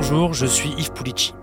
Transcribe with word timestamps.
Bonjour, 0.00 0.32
je 0.32 0.46
suis 0.46 0.68
Yves 0.78 0.92
Pulici. 0.92 1.34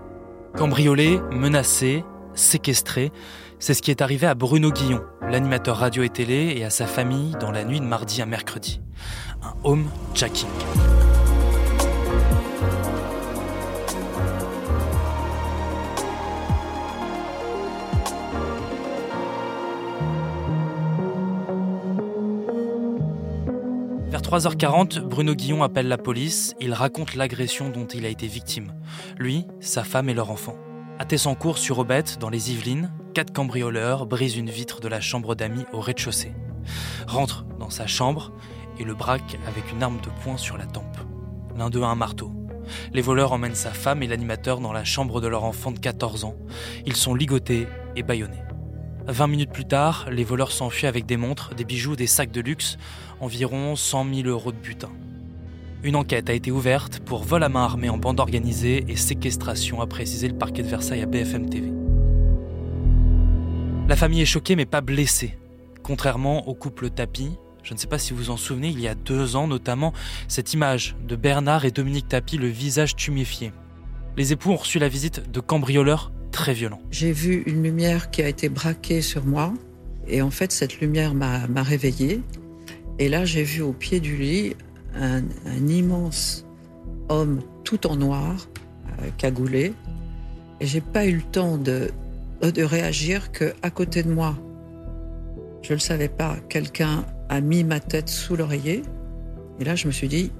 Cambriolé, 0.56 1.20
menacé, 1.30 2.06
séquestré, 2.32 3.12
c'est 3.58 3.74
ce 3.74 3.82
qui 3.82 3.90
est 3.90 4.00
arrivé 4.00 4.26
à 4.26 4.34
Bruno 4.34 4.72
Guillon, 4.72 5.02
l'animateur 5.28 5.76
radio 5.76 6.02
et 6.04 6.08
télé, 6.08 6.54
et 6.56 6.64
à 6.64 6.70
sa 6.70 6.86
famille 6.86 7.36
dans 7.38 7.50
la 7.50 7.64
nuit 7.64 7.80
de 7.80 7.84
mardi 7.84 8.22
à 8.22 8.26
mercredi. 8.26 8.80
Un 9.42 9.52
home 9.62 9.90
jacking. 10.14 10.48
3h40, 24.26 25.02
Bruno 25.02 25.36
Guillon 25.36 25.62
appelle 25.62 25.86
la 25.86 25.98
police. 25.98 26.56
Il 26.60 26.72
raconte 26.72 27.14
l'agression 27.14 27.70
dont 27.70 27.86
il 27.86 28.04
a 28.04 28.08
été 28.08 28.26
victime. 28.26 28.74
Lui, 29.18 29.46
sa 29.60 29.84
femme 29.84 30.08
et 30.08 30.14
leur 30.14 30.32
enfant. 30.32 30.56
À 30.98 31.04
Tessancourt, 31.04 31.58
sur 31.58 31.78
Aubette, 31.78 32.18
dans 32.18 32.28
les 32.28 32.50
Yvelines, 32.50 32.92
quatre 33.14 33.32
cambrioleurs 33.32 34.04
brisent 34.04 34.36
une 34.36 34.50
vitre 34.50 34.80
de 34.80 34.88
la 34.88 35.00
chambre 35.00 35.36
d'amis 35.36 35.64
au 35.72 35.78
rez-de-chaussée. 35.78 36.32
Rentrent 37.06 37.44
dans 37.60 37.70
sa 37.70 37.86
chambre 37.86 38.32
et 38.80 38.82
le 38.84 38.96
braquent 38.96 39.38
avec 39.46 39.70
une 39.70 39.84
arme 39.84 40.00
de 40.00 40.10
poing 40.24 40.36
sur 40.36 40.58
la 40.58 40.66
tempe. 40.66 40.98
L'un 41.56 41.70
d'eux 41.70 41.84
a 41.84 41.86
un 41.86 41.94
marteau. 41.94 42.32
Les 42.92 43.02
voleurs 43.02 43.30
emmènent 43.30 43.54
sa 43.54 43.70
femme 43.70 44.02
et 44.02 44.08
l'animateur 44.08 44.58
dans 44.58 44.72
la 44.72 44.82
chambre 44.82 45.20
de 45.20 45.28
leur 45.28 45.44
enfant 45.44 45.70
de 45.70 45.78
14 45.78 46.24
ans. 46.24 46.34
Ils 46.84 46.96
sont 46.96 47.14
ligotés 47.14 47.68
et 47.94 48.02
bâillonnés. 48.02 48.42
20 49.08 49.26
minutes 49.28 49.52
plus 49.52 49.64
tard, 49.64 50.08
les 50.10 50.24
voleurs 50.24 50.50
s'enfuient 50.50 50.86
avec 50.86 51.06
des 51.06 51.16
montres, 51.16 51.54
des 51.54 51.64
bijoux, 51.64 51.94
des 51.94 52.08
sacs 52.08 52.32
de 52.32 52.40
luxe, 52.40 52.76
environ 53.20 53.76
100 53.76 54.14
000 54.14 54.28
euros 54.28 54.50
de 54.50 54.56
butin. 54.56 54.90
Une 55.84 55.94
enquête 55.94 56.28
a 56.28 56.32
été 56.32 56.50
ouverte 56.50 56.98
pour 57.00 57.22
vol 57.22 57.44
à 57.44 57.48
main 57.48 57.64
armée 57.64 57.88
en 57.88 57.98
bande 57.98 58.18
organisée 58.18 58.84
et 58.88 58.96
séquestration, 58.96 59.80
a 59.80 59.86
précisé 59.86 60.26
le 60.26 60.34
parquet 60.34 60.62
de 60.62 60.68
Versailles 60.68 61.02
à 61.02 61.06
BFM 61.06 61.48
TV. 61.48 61.72
La 63.88 63.94
famille 63.94 64.22
est 64.22 64.26
choquée 64.26 64.56
mais 64.56 64.66
pas 64.66 64.80
blessée. 64.80 65.38
Contrairement 65.84 66.48
au 66.48 66.54
couple 66.54 66.90
Tapi, 66.90 67.30
je 67.62 67.74
ne 67.74 67.78
sais 67.78 67.86
pas 67.86 67.98
si 67.98 68.12
vous 68.12 68.30
en 68.30 68.36
souvenez, 68.36 68.70
il 68.70 68.80
y 68.80 68.88
a 68.88 68.96
deux 68.96 69.36
ans 69.36 69.46
notamment, 69.46 69.92
cette 70.26 70.52
image 70.54 70.96
de 71.06 71.14
Bernard 71.14 71.64
et 71.64 71.70
Dominique 71.70 72.08
Tapi, 72.08 72.38
le 72.38 72.48
visage 72.48 72.96
tuméfié. 72.96 73.52
Les 74.16 74.32
époux 74.32 74.50
ont 74.50 74.56
reçu 74.56 74.80
la 74.80 74.88
visite 74.88 75.30
de 75.30 75.38
cambrioleurs 75.38 76.10
très 76.36 76.52
violents. 76.52 76.82
J'ai 76.90 77.12
vu 77.12 77.42
une 77.46 77.62
lumière 77.62 78.10
qui 78.10 78.22
a 78.22 78.28
été 78.28 78.50
braquée 78.50 79.00
sur 79.00 79.24
moi. 79.24 79.54
Et 80.06 80.20
en 80.20 80.30
fait, 80.30 80.52
cette 80.52 80.80
lumière 80.80 81.14
m'a 81.14 81.62
réveillée. 81.62 82.20
Et 82.98 83.08
là, 83.08 83.24
j'ai 83.24 83.42
vu 83.42 83.62
au 83.62 83.72
pied 83.72 84.00
du 84.00 84.16
lit 84.16 84.54
un, 84.94 85.22
immense 85.66 86.46
homme 87.08 87.40
tout 87.64 87.86
en 87.86 87.96
noir, 87.96 88.48
euh, 89.00 89.08
cagoulé. 89.16 89.72
Et 90.60 90.66
j'ai 90.66 90.82
pas 90.82 91.06
eu 91.06 91.16
le 91.16 91.22
temps 91.22 91.56
de, 91.56 91.90
réagir 92.42 93.32
que 93.32 93.54
à 93.62 93.70
côté 93.70 94.02
de 94.02 94.12
moi, 94.12 94.36
je 95.62 95.72
le 95.72 95.78
savais 95.78 96.08
pas, 96.08 96.36
quelqu'un 96.50 97.06
a 97.30 97.40
mis 97.40 97.64
ma 97.64 97.80
tête 97.80 98.10
sous 98.10 98.36
l'oreiller. 98.36 98.82
Et 99.58 99.64
là, 99.64 99.74
je 99.74 99.86
me 99.86 99.92
suis 99.92 100.08
dit, 100.08 100.30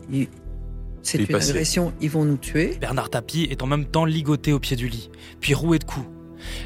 c'est 1.07 1.19
une 1.19 1.27
passé. 1.27 1.51
agression, 1.51 1.93
ils 2.01 2.11
vont 2.11 2.25
nous 2.25 2.37
tuer. 2.37 2.77
Bernard 2.81 3.11
Tapie 3.11 3.47
est 3.51 3.63
en 3.63 3.67
même 3.67 3.85
temps 3.85 4.05
ligoté 4.05 4.53
au 4.53 4.59
pied 4.59 4.77
du 4.77 4.89
lit, 4.89 5.11
puis 5.41 5.55
roué 5.55 5.79
de 5.79 5.85
coups. 5.85 6.07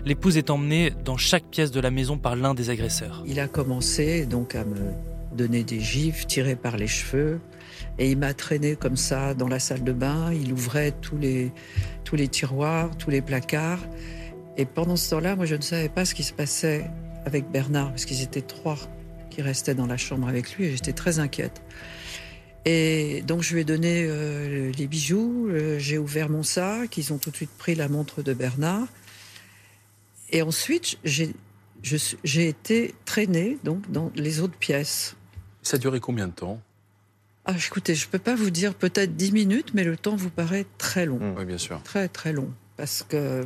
L'épouse 0.04 0.36
est 0.36 0.50
emmenée 0.50 0.92
dans 1.04 1.16
chaque 1.16 1.44
pièce 1.44 1.70
de 1.70 1.80
la 1.80 1.90
maison 1.90 2.18
par 2.18 2.36
l'un 2.36 2.54
des 2.54 2.70
agresseurs. 2.70 3.22
Il 3.26 3.40
a 3.40 3.48
commencé 3.48 4.26
donc 4.26 4.54
à 4.54 4.64
me 4.64 4.92
donner 5.36 5.62
des 5.62 5.80
gifs, 5.80 6.26
tirer 6.26 6.56
par 6.56 6.76
les 6.76 6.86
cheveux, 6.86 7.40
et 7.98 8.10
il 8.10 8.18
m'a 8.18 8.34
traîné 8.34 8.76
comme 8.76 8.96
ça 8.96 9.34
dans 9.34 9.48
la 9.48 9.58
salle 9.58 9.84
de 9.84 9.92
bain. 9.92 10.32
Il 10.32 10.52
ouvrait 10.52 10.92
tous 11.00 11.18
les, 11.18 11.52
tous 12.04 12.16
les 12.16 12.28
tiroirs, 12.28 12.96
tous 12.96 13.10
les 13.10 13.20
placards. 13.20 13.80
Et 14.56 14.64
pendant 14.64 14.96
ce 14.96 15.10
temps-là, 15.10 15.36
moi, 15.36 15.46
je 15.46 15.54
ne 15.54 15.62
savais 15.62 15.88
pas 15.88 16.04
ce 16.04 16.14
qui 16.14 16.22
se 16.22 16.32
passait 16.32 16.84
avec 17.24 17.50
Bernard, 17.50 17.90
parce 17.90 18.06
qu'ils 18.06 18.22
étaient 18.22 18.40
trois 18.40 18.78
qui 19.28 19.42
restaient 19.42 19.74
dans 19.74 19.86
la 19.86 19.96
chambre 19.96 20.28
avec 20.28 20.56
lui, 20.56 20.66
et 20.66 20.70
j'étais 20.72 20.92
très 20.92 21.18
inquiète. 21.18 21.62
Et 22.66 23.22
donc, 23.26 23.42
je 23.42 23.54
lui 23.54 23.62
ai 23.62 23.64
donné 23.64 24.04
euh, 24.06 24.70
les 24.72 24.86
bijoux, 24.86 25.48
euh, 25.48 25.78
j'ai 25.78 25.96
ouvert 25.98 26.28
mon 26.28 26.42
sac, 26.42 26.96
ils 26.98 27.12
ont 27.12 27.18
tout 27.18 27.30
de 27.30 27.36
suite 27.36 27.50
pris 27.56 27.74
la 27.74 27.88
montre 27.88 28.22
de 28.22 28.34
Bernard. 28.34 28.86
Et 30.30 30.42
ensuite, 30.42 30.98
j'ai 31.04 32.48
été 32.48 32.94
traînée 33.04 33.58
donc 33.64 33.90
dans 33.90 34.12
les 34.14 34.40
autres 34.40 34.56
pièces. 34.56 35.16
Ça 35.62 35.76
a 35.76 35.78
duré 35.78 36.00
combien 36.00 36.28
de 36.28 36.32
temps? 36.32 36.60
Ah, 37.46 37.54
écoutez, 37.56 37.94
je 37.94 38.06
peux 38.06 38.18
pas 38.18 38.34
vous 38.36 38.50
dire 38.50 38.74
peut-être 38.74 39.16
10 39.16 39.32
minutes, 39.32 39.72
mais 39.74 39.82
le 39.82 39.96
temps 39.96 40.14
vous 40.14 40.30
paraît 40.30 40.66
très 40.78 41.06
long, 41.06 41.18
Oui, 41.36 41.44
bien 41.46 41.58
sûr. 41.58 41.82
très 41.82 42.08
très 42.08 42.32
long, 42.32 42.52
parce 42.76 43.02
que 43.02 43.44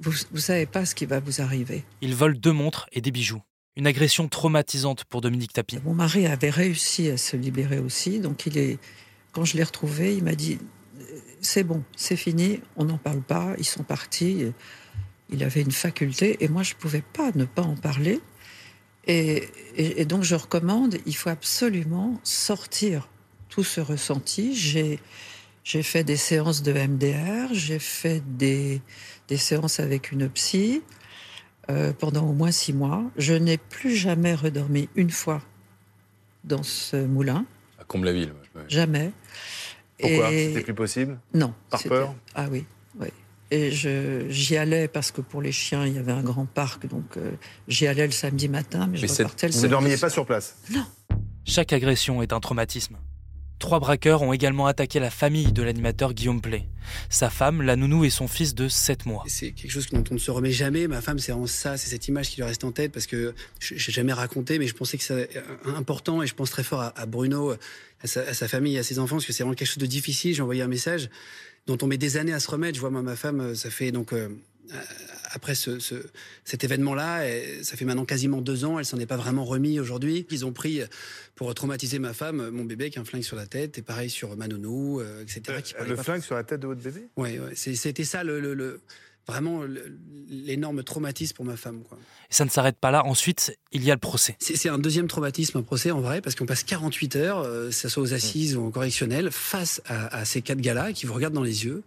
vous 0.00 0.12
vous 0.32 0.38
savez 0.38 0.66
pas 0.66 0.84
ce 0.84 0.94
qui 0.94 1.06
va 1.06 1.20
vous 1.20 1.40
arriver. 1.40 1.84
Il 2.02 2.14
vole 2.14 2.38
deux 2.38 2.52
montres 2.52 2.86
et 2.92 3.00
des 3.00 3.10
bijoux. 3.12 3.40
Une 3.78 3.86
agression 3.86 4.26
traumatisante 4.26 5.04
pour 5.04 5.20
Dominique 5.20 5.52
Tapie. 5.52 5.78
Mon 5.84 5.94
mari 5.94 6.26
avait 6.26 6.50
réussi 6.50 7.10
à 7.10 7.16
se 7.16 7.36
libérer 7.36 7.78
aussi, 7.78 8.18
donc 8.18 8.44
il 8.44 8.58
est. 8.58 8.76
Quand 9.30 9.44
je 9.44 9.56
l'ai 9.56 9.62
retrouvé, 9.62 10.16
il 10.16 10.24
m'a 10.24 10.34
dit 10.34 10.58
c'est 11.40 11.62
bon, 11.62 11.84
c'est 11.96 12.16
fini, 12.16 12.60
on 12.74 12.86
n'en 12.86 12.98
parle 12.98 13.22
pas, 13.22 13.54
ils 13.56 13.64
sont 13.64 13.84
partis. 13.84 14.46
Il 15.30 15.44
avait 15.44 15.60
une 15.60 15.70
faculté 15.70 16.42
et 16.42 16.48
moi 16.48 16.64
je 16.64 16.74
pouvais 16.74 17.02
pas 17.02 17.30
ne 17.36 17.44
pas 17.44 17.62
en 17.62 17.76
parler. 17.76 18.20
Et, 19.06 19.48
donc 20.06 20.24
je 20.24 20.34
recommande, 20.34 20.98
il 21.06 21.14
faut 21.14 21.30
absolument 21.30 22.20
sortir 22.24 23.08
tout 23.48 23.62
ce 23.62 23.80
ressenti. 23.80 24.56
J'ai 24.56 24.98
j'ai 25.62 25.84
fait 25.84 26.02
des 26.02 26.16
séances 26.16 26.62
de 26.62 26.72
MDR, 26.72 27.52
j'ai 27.52 27.78
fait 27.78 28.22
des, 28.36 28.80
des 29.28 29.36
séances 29.36 29.78
avec 29.78 30.10
une 30.10 30.28
psy 30.30 30.82
euh, 31.70 31.92
pendant 31.92 32.26
au 32.28 32.32
moins 32.32 32.50
six 32.50 32.72
mois. 32.72 33.02
Je 33.16 33.34
n'ai 33.34 33.58
plus 33.58 33.94
jamais 33.96 34.34
redormi 34.34 34.88
une 34.94 35.10
fois 35.10 35.42
dans 36.44 36.62
ce 36.62 36.96
moulin, 36.96 37.44
À 37.80 37.84
Comble-la-Ville. 37.84 38.32
ouais. 38.54 38.62
jamais. 38.68 39.10
Pourquoi 39.98 40.30
Et- 40.32 40.48
C'était 40.48 40.62
plus 40.64 40.74
possible 40.74 41.18
Non. 41.34 41.52
Par 41.70 41.82
peur? 41.82 42.14
Ah 42.34 42.46
oui, 42.50 42.64
oui. 43.00 43.08
Et 43.50 43.70
je- 43.70 44.26
j'y 44.28 44.56
allais 44.56 44.88
parce 44.88 45.10
que 45.10 45.20
pour 45.20 45.42
les 45.42 45.52
chiens, 45.52 45.86
il 45.86 45.94
y 45.94 45.98
avait 45.98 46.12
un 46.12 46.22
grand 46.22 46.46
parc, 46.46 46.86
donc 46.86 47.16
euh, 47.16 47.32
j'y 47.66 47.86
allais 47.86 48.06
le 48.06 48.12
samedi 48.12 48.48
matin, 48.48 48.86
mais, 48.86 48.98
Mais 49.00 49.08
je 49.08 49.12
repartais 49.12 49.46
le 49.48 49.52
Vous 49.52 49.58
ne 49.58 49.62
samedi 49.62 49.70
dormiez 49.70 49.96
pas 49.96 50.10
sur 50.10 50.26
place? 50.26 50.56
Chaque 51.44 51.72
agression 51.72 52.22
est 52.22 52.32
un 52.32 52.40
traumatisme. 52.40 52.96
Trois 53.58 53.80
braqueurs 53.80 54.22
ont 54.22 54.32
également 54.32 54.66
attaqué 54.66 55.00
la 55.00 55.10
famille 55.10 55.52
de 55.52 55.62
l'animateur 55.62 56.14
Guillaume 56.14 56.40
Play. 56.40 56.64
Sa 57.10 57.28
femme, 57.28 57.60
la 57.62 57.76
nounou 57.76 58.04
et 58.04 58.10
son 58.10 58.28
fils 58.28 58.54
de 58.54 58.68
7 58.68 59.04
mois. 59.06 59.24
C'est 59.26 59.50
quelque 59.50 59.70
chose 59.70 59.88
dont 59.88 60.04
on 60.10 60.14
ne 60.14 60.18
se 60.18 60.30
remet 60.30 60.52
jamais. 60.52 60.86
Ma 60.86 61.00
femme, 61.00 61.18
c'est 61.18 61.32
vraiment 61.32 61.46
ça, 61.46 61.76
c'est 61.76 61.90
cette 61.90 62.06
image 62.08 62.30
qui 62.30 62.36
lui 62.36 62.44
reste 62.44 62.64
en 62.64 62.72
tête 62.72 62.92
parce 62.92 63.06
que 63.06 63.34
je 63.58 63.74
n'ai 63.74 63.80
jamais 63.80 64.12
raconté, 64.12 64.58
mais 64.58 64.66
je 64.66 64.74
pensais 64.74 64.96
que 64.96 65.04
c'est 65.04 65.30
important 65.66 66.22
et 66.22 66.26
je 66.26 66.34
pense 66.34 66.50
très 66.50 66.62
fort 66.62 66.92
à, 66.94 67.06
Bruno, 67.06 67.52
à 68.02 68.06
sa, 68.06 68.48
famille, 68.48 68.78
à 68.78 68.82
ses 68.82 68.98
enfants, 69.00 69.16
parce 69.16 69.26
que 69.26 69.32
c'est 69.32 69.42
vraiment 69.42 69.56
quelque 69.56 69.68
chose 69.68 69.78
de 69.78 69.86
difficile. 69.86 70.34
J'ai 70.34 70.42
envoyé 70.42 70.62
un 70.62 70.68
message 70.68 71.10
dont 71.66 71.76
on 71.82 71.86
met 71.86 71.98
des 71.98 72.16
années 72.16 72.32
à 72.32 72.40
se 72.40 72.50
remettre. 72.50 72.76
Je 72.76 72.80
vois, 72.80 72.90
moi, 72.90 73.02
ma 73.02 73.16
femme, 73.16 73.40
euh, 73.40 73.54
ça 73.54 73.70
fait 73.70 73.90
donc. 73.90 74.12
euh, 74.12 74.28
euh, 74.72 74.76
après 75.30 75.54
ce, 75.54 75.78
ce- 75.78 76.06
cet 76.44 76.64
événement-là, 76.64 77.22
ça 77.62 77.76
fait 77.76 77.84
maintenant 77.84 78.04
quasiment 78.04 78.40
deux 78.40 78.64
ans, 78.64 78.78
elle 78.78 78.84
s'en 78.84 78.98
est 78.98 79.06
pas 79.06 79.16
vraiment 79.16 79.44
remis 79.44 79.78
aujourd'hui. 79.80 80.26
Ils 80.30 80.44
ont 80.46 80.52
pris, 80.52 80.80
euh, 80.82 80.86
pour 81.34 81.52
traumatiser 81.54 81.98
ma 81.98 82.12
femme, 82.14 82.40
euh, 82.40 82.50
mon 82.50 82.64
bébé 82.64 82.84
avec 82.84 82.98
un 82.98 83.04
flingue 83.04 83.22
sur 83.22 83.36
la 83.36 83.46
tête, 83.46 83.78
et 83.78 83.82
pareil 83.82 84.10
sur 84.10 84.36
ma 84.36 84.48
nounou, 84.48 85.00
euh, 85.00 85.22
etc. 85.22 85.60
qui 85.62 85.74
parlait 85.74 85.90
Le 85.90 85.96
pas 85.96 86.02
flingue 86.02 86.22
sur 86.22 86.34
la 86.34 86.44
tête 86.44 86.60
de 86.60 86.66
votre 86.66 86.82
bébé? 86.82 87.08
Ouais, 87.16 87.38
ouais. 87.38 87.54
C'était 87.54 88.04
ça 88.04 88.24
le, 88.24 88.40
le- 88.40 88.54
le- 88.54 88.80
vraiment 89.28 89.62
l'énorme 90.30 90.82
traumatisme 90.82 91.34
pour 91.36 91.44
ma 91.44 91.56
femme. 91.56 91.82
Quoi. 91.88 91.98
Et 92.30 92.34
ça 92.34 92.44
ne 92.44 92.50
s'arrête 92.50 92.76
pas 92.76 92.90
là. 92.90 93.04
Ensuite, 93.06 93.56
il 93.72 93.84
y 93.84 93.90
a 93.90 93.94
le 93.94 94.00
procès. 94.00 94.36
C'est 94.40 94.68
un 94.68 94.78
deuxième 94.78 95.06
traumatisme, 95.08 95.58
un 95.58 95.62
procès 95.62 95.90
en 95.90 96.00
vrai, 96.00 96.20
parce 96.20 96.34
qu'on 96.34 96.46
passe 96.46 96.64
48 96.64 97.16
heures, 97.16 97.38
euh, 97.40 97.68
que 97.68 97.74
ce 97.74 97.88
soit 97.88 98.02
aux 98.02 98.14
assises 98.14 98.56
ou 98.56 98.64
en 98.66 98.70
correctionnel, 98.70 99.30
face 99.30 99.80
à, 99.86 100.14
à 100.18 100.24
ces 100.24 100.42
quatre 100.42 100.60
gars-là 100.60 100.92
qui 100.92 101.06
vous 101.06 101.14
regardent 101.14 101.34
dans 101.34 101.42
les 101.42 101.64
yeux. 101.64 101.82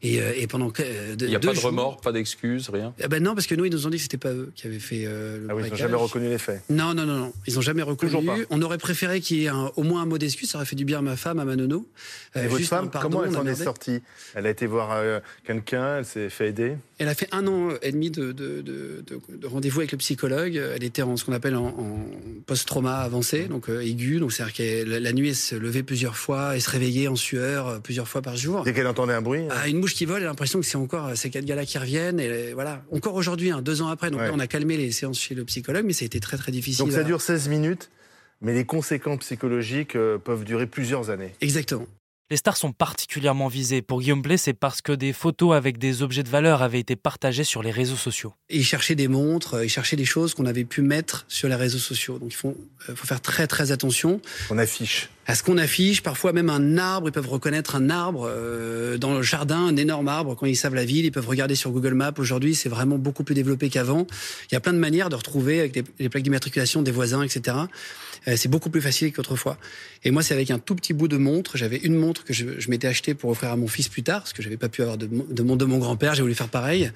Et, 0.00 0.22
euh, 0.22 0.32
et 0.36 0.46
pendant 0.46 0.70
euh, 0.78 1.16
de- 1.16 1.24
Il 1.26 1.30
n'y 1.30 1.34
a 1.34 1.40
deux 1.40 1.48
pas 1.48 1.54
de 1.54 1.58
jours- 1.60 1.70
remords, 1.70 2.00
pas 2.00 2.12
d'excuses, 2.12 2.68
rien? 2.68 2.94
Eh 3.02 3.08
ben 3.08 3.20
non, 3.20 3.34
parce 3.34 3.48
que 3.48 3.56
nous, 3.56 3.64
ils 3.64 3.72
nous 3.72 3.84
ont 3.86 3.90
dit 3.90 3.96
que 3.96 4.02
c'était 4.04 4.16
pas 4.16 4.30
eux 4.32 4.52
qui 4.54 4.68
avaient 4.68 4.78
fait 4.78 5.02
euh, 5.06 5.38
le 5.40 5.46
Ah 5.50 5.56
oui, 5.56 5.62
ils 5.66 5.70
n'ont 5.70 5.76
jamais 5.76 5.96
reconnu 5.96 6.28
les 6.28 6.38
faits. 6.38 6.62
Non, 6.70 6.94
non, 6.94 7.04
non, 7.04 7.16
non. 7.18 7.32
Ils 7.48 7.54
n'ont 7.54 7.60
jamais 7.62 7.82
reconnu. 7.82 8.12
Toujours 8.12 8.24
pas. 8.24 8.36
On 8.50 8.62
aurait 8.62 8.78
préféré 8.78 9.20
qu'il 9.20 9.38
y 9.38 9.46
ait 9.46 9.48
un- 9.48 9.72
au 9.74 9.82
moins 9.82 10.02
un 10.02 10.06
mot 10.06 10.16
d'excuse. 10.16 10.50
Ça 10.50 10.58
aurait 10.58 10.66
fait 10.66 10.76
du 10.76 10.84
bien 10.84 10.98
à 11.00 11.02
ma 11.02 11.16
femme, 11.16 11.40
à 11.40 11.44
ma 11.44 11.56
nono. 11.56 11.84
Euh, 12.36 12.44
Et 12.44 12.46
votre 12.46 12.64
femme, 12.64 12.90
pardon, 12.90 13.08
comment 13.08 13.24
elle 13.24 13.32
s'en 13.32 13.44
est 13.46 13.64
sortie? 13.64 14.00
Elle 14.36 14.46
a 14.46 14.50
été 14.50 14.66
voir 14.66 14.90
euh, 14.92 15.18
quelqu'un, 15.44 15.96
elle 15.98 16.04
s'est 16.04 16.30
fait 16.30 16.50
aider? 16.50 16.76
Elle 16.98 17.08
a 17.08 17.14
fait 17.14 17.28
un 17.32 17.46
an 17.46 17.70
et 17.82 17.92
demi 17.92 18.10
de, 18.10 18.32
de, 18.32 18.60
de- 18.60 19.04
de- 19.06 19.36
de 19.36 19.46
rendez-vous 19.46 19.80
avec 19.80 19.92
le 19.92 19.98
psychologue. 19.98 20.56
Elle 20.56 20.82
était 20.84 21.02
en 21.02 21.16
ce 21.16 21.24
qu'on 21.24 21.32
appelle 21.32 21.54
en, 21.56 21.66
en 21.68 22.06
post-trauma 22.46 22.96
avancé, 22.98 23.44
donc 23.44 23.68
euh, 23.68 23.80
aigu. 23.80 24.18
Donc 24.18 24.32
c'est-à-dire 24.32 24.54
que 24.54 24.84
la, 24.98 25.12
nuit, 25.12 25.28
elle 25.28 25.34
se 25.36 25.54
levait 25.54 25.82
plusieurs 25.82 26.16
fois 26.16 26.56
et 26.56 26.60
se 26.60 26.70
réveillait 26.70 27.08
en 27.08 27.16
sueur 27.16 27.68
euh, 27.68 27.78
plusieurs 27.78 28.08
fois 28.08 28.22
par 28.22 28.36
jour. 28.36 28.62
Dès 28.64 28.72
qu'elle 28.72 28.86
entendait 28.86 29.12
un 29.14 29.22
bruit 29.22 29.42
Ah, 29.50 29.68
une 29.68 29.78
mouche 29.78 29.94
qui 29.94 30.04
vole, 30.04 30.18
elle 30.18 30.24
a 30.24 30.30
l'impression 30.30 30.60
que 30.60 30.66
c'est 30.66 30.76
encore 30.76 31.06
euh, 31.08 31.14
ces 31.14 31.30
quatre 31.30 31.44
gars-là 31.44 31.64
qui 31.66 31.78
reviennent. 31.78 32.20
Et 32.20 32.28
euh, 32.28 32.50
voilà, 32.54 32.82
encore 32.92 33.14
aujourd'hui, 33.14 33.50
hein, 33.50 33.62
deux 33.62 33.82
ans 33.82 33.88
après. 33.88 34.10
Donc 34.10 34.20
Ouais. 34.20 34.26
là, 34.28 34.32
on 34.34 34.38
a 34.40 34.46
calmé 34.46 34.76
les 34.76 34.90
séances 34.92 35.20
chez 35.20 35.34
le 35.34 35.44
psychologue, 35.44 35.84
mais 35.86 35.92
ça 35.92 36.04
a 36.04 36.06
été 36.06 36.20
très 36.20 36.36
très 36.36 36.52
difficile. 36.52 36.84
Donc 36.84 36.92
ça 36.94 37.04
dure 37.04 37.20
16 37.20 37.48
minutes, 37.48 37.90
mais 38.40 38.54
les 38.54 38.64
conséquences 38.64 39.18
psychologiques 39.20 39.96
euh, 39.96 40.18
peuvent 40.18 40.44
durer 40.44 40.66
plusieurs 40.66 41.10
années. 41.10 41.32
Exactement. 41.40 41.86
Les 42.30 42.36
stars 42.36 42.58
sont 42.58 42.72
particulièrement 42.72 43.48
visées. 43.48 43.80
Pour 43.80 44.02
Guillaume 44.02 44.20
Play, 44.20 44.36
c'est 44.36 44.52
parce 44.52 44.82
que 44.82 44.92
des 44.92 45.14
photos 45.14 45.56
avec 45.56 45.78
des 45.78 46.02
objets 46.02 46.22
de 46.22 46.28
valeur 46.28 46.60
avaient 46.60 46.78
été 46.78 46.94
partagées 46.94 47.42
sur 47.42 47.62
les 47.62 47.70
réseaux 47.70 47.96
sociaux. 47.96 48.34
Ils 48.50 48.66
cherchaient 48.66 48.94
des 48.94 49.08
montres, 49.08 49.64
ils 49.64 49.70
cherchaient 49.70 49.96
des 49.96 50.04
choses 50.04 50.34
qu'on 50.34 50.44
avait 50.44 50.64
pu 50.64 50.82
mettre 50.82 51.24
sur 51.28 51.48
les 51.48 51.54
réseaux 51.54 51.78
sociaux. 51.78 52.18
Donc 52.18 52.30
il 52.30 52.36
faut, 52.36 52.54
euh, 52.90 52.94
faut 52.94 53.06
faire 53.06 53.22
très 53.22 53.46
très 53.46 53.72
attention. 53.72 54.20
On 54.50 54.58
affiche. 54.58 55.08
À 55.30 55.34
ce 55.34 55.42
qu'on 55.42 55.58
affiche, 55.58 56.02
parfois 56.02 56.32
même 56.32 56.48
un 56.48 56.78
arbre, 56.78 57.10
ils 57.10 57.12
peuvent 57.12 57.28
reconnaître 57.28 57.76
un 57.76 57.90
arbre 57.90 58.26
euh, 58.26 58.96
dans 58.96 59.12
le 59.12 59.20
jardin, 59.20 59.58
un 59.58 59.76
énorme 59.76 60.08
arbre. 60.08 60.34
Quand 60.34 60.46
ils 60.46 60.56
savent 60.56 60.74
la 60.74 60.86
ville, 60.86 61.04
ils 61.04 61.12
peuvent 61.12 61.28
regarder 61.28 61.54
sur 61.54 61.70
Google 61.70 61.92
Maps. 61.92 62.14
Aujourd'hui, 62.16 62.54
c'est 62.54 62.70
vraiment 62.70 62.96
beaucoup 62.96 63.24
plus 63.24 63.34
développé 63.34 63.68
qu'avant. 63.68 64.06
Il 64.50 64.54
y 64.54 64.56
a 64.56 64.60
plein 64.60 64.72
de 64.72 64.78
manières 64.78 65.10
de 65.10 65.16
retrouver 65.16 65.60
avec 65.60 65.84
les 65.98 66.08
plaques 66.08 66.22
d'immatriculation 66.22 66.80
des 66.80 66.92
voisins, 66.92 67.22
etc. 67.22 67.58
Euh, 68.26 68.36
c'est 68.36 68.48
beaucoup 68.48 68.70
plus 68.70 68.80
facile 68.80 69.12
qu'autrefois. 69.12 69.58
Et 70.04 70.10
moi, 70.10 70.22
c'est 70.22 70.34
avec 70.34 70.50
un 70.50 70.58
tout 70.58 70.74
petit 70.74 70.92
bout 70.92 71.08
de 71.08 71.16
montre. 71.16 71.56
J'avais 71.56 71.76
une 71.76 71.94
montre 71.94 72.24
que 72.24 72.32
je, 72.32 72.46
m'étais 72.68 72.88
achetée 72.88 73.14
pour 73.14 73.30
offrir 73.30 73.50
à 73.50 73.56
mon 73.56 73.68
fils 73.68 73.88
plus 73.88 74.02
tard, 74.02 74.20
parce 74.20 74.32
que 74.32 74.42
j'avais 74.42 74.56
pas 74.56 74.68
pu 74.68 74.82
avoir 74.82 74.96
de, 74.96 75.06
montre 75.42 75.58
de 75.58 75.64
mon 75.64 75.78
grand-père. 75.78 76.14
J'ai 76.14 76.22
voulu 76.22 76.34
faire 76.34 76.48
pareil. 76.48 76.90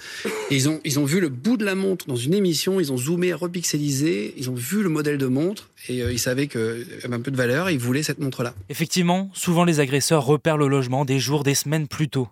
Ils 0.51 0.69
ont, 0.69 0.81
ils 0.85 0.99
ont 0.99 1.05
vu 1.05 1.21
le 1.21 1.29
bout 1.29 1.57
de 1.57 1.65
la 1.65 1.75
montre 1.75 2.07
dans 2.07 2.17
une 2.17 2.35
émission. 2.35 2.81
Ils 2.81 2.93
ont 2.93 2.97
zoomé, 2.97 3.33
repixelisé. 3.33 4.35
Ils 4.37 4.51
ont 4.51 4.55
vu 4.55 4.83
le 4.83 4.89
modèle 4.89 5.19
de 5.19 5.27
montre 5.27 5.69
et 5.89 6.03
euh, 6.03 6.13
ils 6.13 6.19
savaient 6.19 6.47
qu'elle 6.47 6.87
avait 7.05 7.15
un 7.15 7.21
peu 7.21 7.31
de 7.31 7.37
valeur. 7.37 7.71
Ils 7.71 7.79
voulaient 7.79 8.03
cette 8.03 8.19
montre-là. 8.23 8.55
Effectivement, 8.69 9.31
souvent 9.33 9.65
les 9.65 9.81
agresseurs 9.81 10.25
repèrent 10.25 10.57
le 10.57 10.69
logement 10.69 11.05
des 11.05 11.19
jours, 11.19 11.43
des 11.43 11.55
semaines 11.55 11.89
plus 11.89 12.09
tôt. 12.09 12.29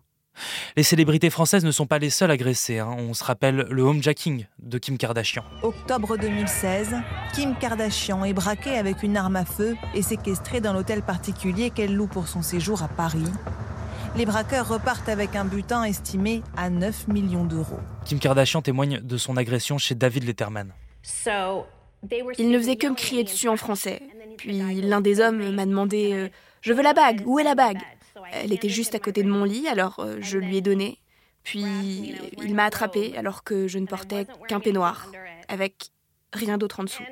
Les 0.76 0.82
célébrités 0.82 1.30
françaises 1.30 1.64
ne 1.64 1.70
sont 1.70 1.86
pas 1.86 1.98
les 1.98 2.10
seules 2.10 2.30
agressées. 2.30 2.78
Hein. 2.78 2.94
On 2.98 3.14
se 3.14 3.24
rappelle 3.24 3.66
le 3.70 3.82
homejacking 3.82 4.46
de 4.60 4.78
Kim 4.78 4.96
Kardashian. 4.96 5.44
Octobre 5.62 6.16
2016, 6.16 6.96
Kim 7.34 7.54
Kardashian 7.56 8.24
est 8.24 8.32
braquée 8.32 8.76
avec 8.76 9.02
une 9.02 9.16
arme 9.16 9.36
à 9.36 9.44
feu 9.44 9.76
et 9.94 10.02
séquestrée 10.02 10.60
dans 10.60 10.72
l'hôtel 10.72 11.02
particulier 11.02 11.70
qu'elle 11.70 11.94
loue 11.94 12.06
pour 12.06 12.28
son 12.28 12.42
séjour 12.42 12.82
à 12.82 12.88
Paris. 12.88 13.24
Les 14.16 14.26
braqueurs 14.26 14.68
repartent 14.68 15.08
avec 15.08 15.36
un 15.36 15.44
butin 15.44 15.84
estimé 15.84 16.42
à 16.56 16.68
9 16.68 17.08
millions 17.08 17.44
d'euros. 17.44 17.78
Kim 18.04 18.18
Kardashian 18.18 18.60
témoigne 18.60 19.00
de 19.00 19.16
son 19.16 19.36
agression 19.36 19.78
chez 19.78 19.94
David 19.94 20.24
Letterman. 20.24 20.72
Il 22.38 22.50
ne 22.50 22.58
faisait 22.58 22.76
que 22.76 22.86
me 22.86 22.94
crier 22.94 23.24
dessus 23.24 23.48
en 23.48 23.56
français. 23.56 24.02
Puis 24.40 24.52
l'un 24.52 25.02
des 25.02 25.20
hommes 25.20 25.50
m'a 25.54 25.66
demandé 25.66 26.12
euh, 26.14 26.28
Je 26.62 26.72
veux 26.72 26.82
la 26.82 26.94
bague, 26.94 27.22
où 27.26 27.38
est 27.38 27.44
la 27.44 27.54
bague? 27.54 27.76
Elle 28.32 28.54
était 28.54 28.70
juste 28.70 28.94
à 28.94 28.98
côté 28.98 29.22
de 29.22 29.28
mon 29.28 29.44
lit, 29.44 29.68
alors 29.68 29.98
euh, 29.98 30.16
je 30.20 30.38
lui 30.38 30.56
ai 30.56 30.60
donné. 30.62 30.98
Puis 31.42 31.62
il 32.42 32.54
m'a 32.54 32.64
attrapée 32.64 33.12
alors 33.18 33.44
que 33.44 33.68
je 33.68 33.78
ne 33.78 33.86
portais 33.86 34.26
qu'un 34.48 34.60
peignoir, 34.60 35.10
avec 35.48 35.90
rien 36.32 36.56
d'autre 36.56 36.80
en 36.80 36.84
dessous. 36.84 37.02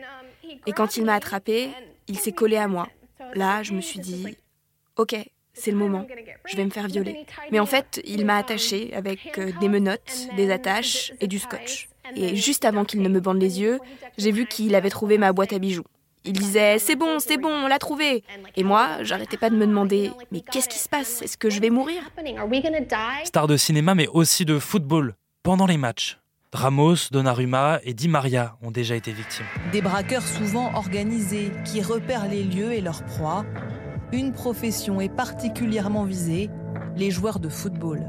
Et 0.67 0.73
quand 0.73 0.97
il 0.97 1.05
m'a 1.05 1.15
attrapée, 1.15 1.69
il 2.07 2.19
s'est 2.19 2.33
collé 2.33 2.57
à 2.57 2.67
moi. 2.67 2.89
Là, 3.35 3.63
je 3.63 3.75
me 3.75 3.83
suis 3.83 4.01
dit, 4.01 4.39
ok, 4.97 5.15
c'est 5.53 5.71
le 5.71 5.77
moment, 5.77 6.07
je 6.47 6.57
vais 6.57 6.65
me 6.65 6.71
faire 6.71 6.87
violer. 6.87 7.27
Mais 7.53 7.61
en 7.61 7.67
fait, 7.67 8.01
il 8.07 8.25
m'a 8.25 8.37
attachée 8.37 8.95
avec 8.95 9.39
euh, 9.39 9.53
des 9.61 9.69
menottes, 9.69 10.29
des 10.37 10.51
attaches 10.51 11.13
et 11.21 11.27
du 11.27 11.39
scotch. 11.39 11.91
Et 12.17 12.37
juste 12.37 12.65
avant 12.65 12.87
qu'il 12.87 13.03
ne 13.03 13.09
me 13.11 13.21
bande 13.21 13.41
les 13.41 13.61
yeux, 13.61 13.81
j'ai 14.17 14.31
vu 14.31 14.47
qu'il 14.47 14.75
avait 14.75 14.89
trouvé 14.89 15.19
ma 15.19 15.33
boîte 15.33 15.53
à 15.53 15.59
bijoux. 15.59 15.85
Il 16.29 16.35
disait 16.35 16.79
C'est 16.79 16.95
bon, 16.95 17.19
c'est 17.21 17.39
bon, 17.39 17.49
on 17.49 17.67
l'a 17.69 17.79
trouvé. 17.79 18.23
Et 18.55 18.63
moi, 18.63 18.99
j'arrêtais 19.01 19.39
pas 19.39 19.49
de 19.49 19.57
me 19.57 19.67
demander 19.67 20.13
Mais 20.31 20.43
qu'est-ce 20.43 20.69
qui 20.69 20.79
se 20.79 20.89
passe? 20.89 21.23
Est-ce 21.23 21.39
que 21.39 21.49
je 21.49 21.59
vais 21.59 21.71
mourir? 21.71 22.03
Star 23.25 23.47
de 23.47 23.57
cinéma, 23.57 23.95
mais 23.95 24.09
aussi 24.09 24.45
de 24.45 24.59
football, 24.59 25.15
pendant 25.43 25.65
les 25.65 25.79
matchs. 25.79 26.19
Ramos, 26.53 27.09
Donnarumma 27.11 27.81
et 27.83 27.95
Di 27.95 28.09
Maria 28.09 28.57
ont 28.63 28.71
déjà 28.71 28.95
été 28.95 29.11
victimes. 29.11 29.47
Des 29.73 29.81
braqueurs 29.81 30.23
souvent 30.23 30.71
organisés 30.75 31.51
qui 31.65 31.81
repèrent 31.81 32.29
les 32.29 32.45
lieux 32.45 32.73
et 32.73 32.83
leurs 32.83 33.05
proies. 33.05 33.47
Une 34.13 34.33
profession 34.33 35.01
est 35.01 35.15
particulièrement 35.15 36.05
visée 36.05 36.51
les 36.97 37.11
joueurs 37.11 37.39
de 37.39 37.49
football. 37.49 38.03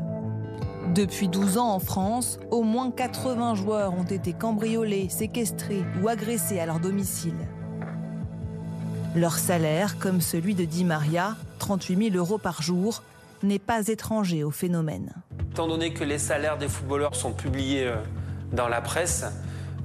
Depuis 0.94 1.30
12 1.30 1.57
ans 1.57 1.69
en 1.69 1.80
France, 1.80 2.38
au 2.51 2.63
moins 2.63 2.92
80 2.92 3.56
joueurs 3.56 3.94
ont 3.94 4.04
été 4.04 4.33
cambriolés, 4.33 5.07
séquestrés 5.07 5.83
ou 6.01 6.10
agressés 6.10 6.60
à 6.60 6.66
leur 6.66 6.80
domicile. 6.81 7.36
Leur 9.15 9.39
salaire, 9.39 9.97
comme 9.97 10.21
celui 10.21 10.53
de 10.53 10.65
Di 10.65 10.83
Maria, 10.83 11.35
38 11.57 12.11
000 12.11 12.15
euros 12.15 12.38
par 12.38 12.61
jour, 12.61 13.01
n'est 13.41 13.57
pas 13.57 13.88
étranger 13.88 14.44
au 14.44 14.51
phénomène. 14.51 15.13
Étant 15.51 15.67
donné 15.67 15.94
que 15.94 16.03
les 16.03 16.19
salaires 16.19 16.59
des 16.59 16.67
footballeurs 16.67 17.15
sont 17.15 17.31
publiés 17.31 17.88
euh, 17.88 17.95
dans 18.53 18.67
la 18.67 18.81
presse, 18.81 19.25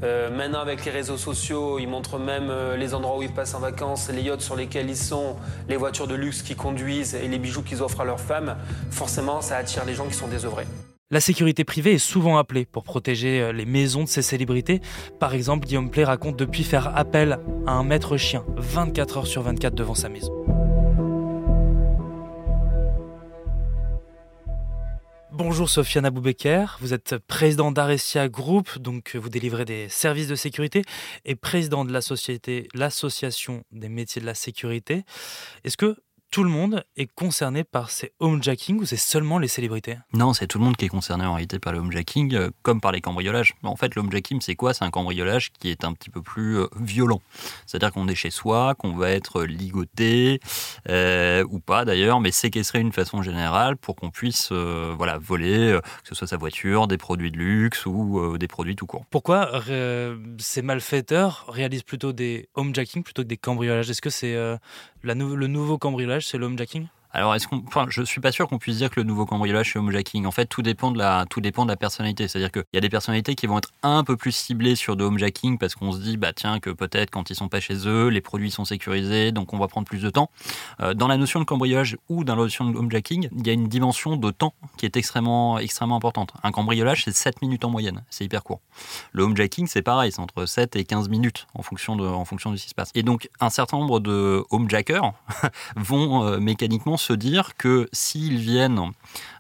euh, 0.03 0.31
maintenant 0.31 0.61
avec 0.61 0.85
les 0.85 0.91
réseaux 0.91 1.17
sociaux, 1.17 1.79
ils 1.79 1.89
montrent 1.89 2.19
même 2.19 2.51
euh, 2.51 2.77
les 2.77 2.93
endroits 2.93 3.17
où 3.17 3.23
ils 3.23 3.33
passent 3.33 3.55
en 3.55 3.61
vacances, 3.61 4.11
les 4.11 4.21
yachts 4.21 4.43
sur 4.43 4.57
lesquels 4.57 4.91
ils 4.91 4.97
sont, 4.97 5.37
les 5.71 5.77
voitures 5.77 6.07
de 6.07 6.15
luxe 6.15 6.43
qu'ils 6.43 6.57
conduisent 6.57 7.15
et 7.15 7.27
les 7.27 7.39
bijoux 7.39 7.63
qu'ils 7.63 7.83
offrent 7.83 8.03
à 8.03 8.05
leurs 8.05 8.21
femmes. 8.21 8.57
Forcément, 8.91 9.41
ça 9.41 9.57
attire 9.57 9.87
les 9.87 9.95
gens 9.95 10.07
qui 10.07 10.15
sont 10.15 10.29
désœuvrés. 10.29 10.67
La 11.15 11.21
sécurité 11.21 11.63
privée 11.63 11.93
est 11.93 11.99
souvent 11.99 12.39
appelée 12.39 12.65
pour 12.65 12.83
protéger 12.83 13.41
euh, 13.41 13.53
les 13.53 13.67
maisons 13.67 14.03
de 14.03 14.09
ces 14.09 14.21
célébrités. 14.21 14.81
Par 15.21 15.33
exemple, 15.33 15.65
Guillaume 15.65 15.89
Play 15.89 16.03
raconte 16.03 16.37
depuis 16.37 16.65
faire 16.65 16.97
appel 16.97 17.39
à 17.69 17.73
un 17.75 17.85
maître 17.85 18.17
chien 18.17 18.45
24 18.57 19.19
heures 19.19 19.27
sur 19.29 19.43
24 19.43 19.77
devant 19.77 19.95
sa 19.95 20.09
maison. 20.09 20.33
Bonjour 25.31 25.71
Sofiane 25.71 26.05
Aboubeker, 26.05 26.79
vous 26.81 26.95
êtes 26.95 27.17
président 27.19 27.71
d'Arecia 27.71 28.29
Group, 28.29 28.81
donc 28.81 29.15
vous 29.15 29.29
délivrez 29.29 29.65
des 29.65 29.89
services 29.89 30.27
de 30.27 30.35
sécurité, 30.35 30.83
et 31.25 31.37
président 31.37 31.85
de 31.85 31.93
la 31.93 32.01
société, 32.01 32.67
l'association 32.75 33.63
des 33.71 33.89
métiers 33.89 34.21
de 34.21 34.27
la 34.27 34.35
sécurité. 34.35 35.05
Est-ce 35.63 35.77
que 35.77 35.97
tout 36.35 36.43
le 36.43 36.51
monde 36.51 36.85
est 36.97 37.07
concerné 37.07 37.63
par 37.63 37.91
ces 37.91 38.13
homejacking 38.19 38.81
ou 38.81 38.85
c'est 38.85 38.97
seulement 38.97 39.39
les 39.39 39.47
célébrités? 39.47 39.99
Non, 40.13 40.33
c'est 40.33 40.49
tout 40.49 40.59
le 40.59 40.65
monde 40.65 40.77
qui 40.77 40.85
est 40.85 40.89
concerné 40.89 41.25
en 41.25 41.35
réalité 41.35 41.61
par 41.61 41.73
le 41.73 41.79
homejacking, 41.79 42.35
euh, 42.35 42.51
comme 42.63 42.81
par 42.81 42.91
les 42.91 43.01
cambriolages. 43.01 43.55
En 43.63 43.77
fait, 43.77 43.95
le 43.95 44.01
homejacking, 44.01 44.41
c'est 44.41 44.57
quoi? 44.57 44.75
C'est 44.75 44.85
un 44.85 44.91
cambriolage 44.91 45.53
qui 45.53 45.71
est 45.71 45.85
un 45.85 45.93
petit 45.93 46.11
peu 46.11 46.23
plus 46.23 46.59
euh, 46.59 46.67
violent. 46.81 47.23
C'est-à-dire 47.67 47.93
qu'on 47.93 48.09
est 48.09 48.17
chez 48.17 48.31
soi, 48.31 48.75
qu'on 48.75 48.97
va 48.97 49.11
être 49.11 49.45
ligoté, 49.45 50.41
euh, 50.89 51.45
ou 51.51 51.61
pas 51.61 51.85
d'ailleurs, 51.85 52.19
mais 52.19 52.33
séquestré 52.33 52.81
d'une 52.81 52.91
façon 52.91 53.23
générale 53.23 53.77
pour 53.77 53.95
qu'on 53.95 54.11
puisse 54.11 54.51
voilà, 54.51 55.19
voler, 55.19 55.79
que 56.03 56.09
ce 56.09 56.17
soit 56.17 56.27
sa 56.27 56.37
voiture, 56.37 56.89
des 56.89 56.99
produits 56.99 57.31
de 57.31 57.37
luxe 57.37 57.87
ou 57.87 58.37
des 58.39 58.49
produits 58.49 58.75
tout 58.75 58.87
court. 58.87 59.05
Pourquoi 59.09 59.63
ces 60.39 60.63
malfaiteurs 60.63 61.45
réalisent 61.47 61.85
plutôt 61.85 62.13
des 62.13 62.49
homejacking 62.55 63.05
plutôt 63.05 63.23
que 63.23 63.29
des 63.29 63.37
cambriolages? 63.37 63.89
Est-ce 63.89 64.03
que 64.03 64.11
c'est 64.11 64.37
le 65.05 65.47
nouveau 65.47 65.79
cambriolage, 65.79 66.27
c'est 66.27 66.39
l'homejacking 66.39 66.87
alors, 67.15 67.33
est-ce 67.37 67.47
qu'on, 67.47 67.63
enfin, 67.69 67.87
je 67.89 68.03
suis 68.03 68.21
pas 68.21 68.33
sûr 68.33 68.49
qu'on 68.49 68.59
puisse 68.59 68.79
dire 68.79 68.91
que 68.91 68.99
le 68.99 69.07
nouveau 69.07 69.25
cambriolage 69.25 69.73
c'est 69.73 69.79
homejacking. 69.79 70.27
En 70.27 70.33
fait, 70.33 70.47
tout 70.47 70.63
dépend 70.63 70.91
de 70.91 70.99
la, 70.99 71.27
tout 71.31 71.41
dépend 71.41 71.65
de 71.65 71.71
la 71.71 71.77
personnalité. 71.77 72.27
C'est-à-dire 72.27 72.51
qu'il 72.51 72.65
y 72.73 72.77
a 72.77 72.81
des 72.81 72.89
personnalités 72.89 73.37
qui 73.37 73.47
vont 73.47 73.59
être 73.59 73.71
un 73.85 74.03
peu 74.03 74.17
plus 74.17 74.33
ciblées 74.33 74.75
sur 74.75 74.97
de 74.97 75.05
homejacking 75.05 75.57
parce 75.59 75.77
qu'on 75.77 75.93
se 75.93 75.99
dit, 75.99 76.17
bah 76.17 76.33
tiens, 76.33 76.59
que 76.59 76.71
peut-être 76.71 77.11
quand 77.11 77.31
ils 77.31 77.37
sont 77.37 77.49
pas 77.49 77.61
chez 77.61 77.87
eux, 77.87 78.09
les 78.09 78.21
produits 78.21 78.51
sont 78.51 78.65
sécurisés, 78.65 79.31
donc 79.31 79.53
on 79.53 79.59
va 79.59 79.69
prendre 79.69 79.87
plus 79.87 80.03
de 80.03 80.11
temps. 80.11 80.29
Euh, 80.81 80.93
dans 80.93 81.07
la 81.07 81.17
notion 81.17 81.39
de 81.39 81.45
cambriolage 81.45 81.97
ou 82.09 82.25
dans 82.25 82.35
la 82.35 82.43
notion 82.43 82.69
de 82.69 82.77
homejacking, 82.77 83.29
il 83.31 83.47
y 83.47 83.51
a 83.51 83.53
une 83.53 83.69
dimension 83.69 84.17
de 84.17 84.31
temps 84.33 84.55
qui 84.77 84.85
est 84.85 84.97
extrêmement, 84.97 85.61
extrêmement 85.61 85.97
importante. 85.97 86.33
Un 86.43 86.51
cambriolage, 86.51 87.05
c'est 87.05 87.15
7 87.15 87.43
minutes 87.43 87.65
en 87.65 87.71
moyenne. 87.71 88.03
C'est 88.11 88.25
hyper 88.25 88.43
court. 88.43 88.61
Le 89.13 89.23
homejacking, 89.23 89.69
c'est 89.69 89.83
pareil, 89.83 90.11
c'est 90.11 90.21
entre 90.21 90.47
7 90.47 90.75
et 90.75 90.85
15 90.85 91.09
minutes 91.09 91.47
en 91.55 91.63
fonction 91.63 91.95
de, 91.95 92.05
en 92.05 92.25
fonction 92.25 92.51
de 92.51 92.57
ce 92.57 92.65
qui 92.65 92.71
se 92.71 92.75
passe. 92.75 92.91
Et 92.97 93.05
donc, 93.05 93.29
un 93.39 93.51
certain 93.51 93.79
nombre 93.79 94.01
de 94.01 94.43
homejackers 94.51 95.13
vont 95.77 96.25
euh, 96.25 96.41
mécaniquement 96.41 96.97
se 97.05 97.13
dire 97.13 97.57
que 97.57 97.89
s'ils 97.93 98.39
viennent 98.39 98.93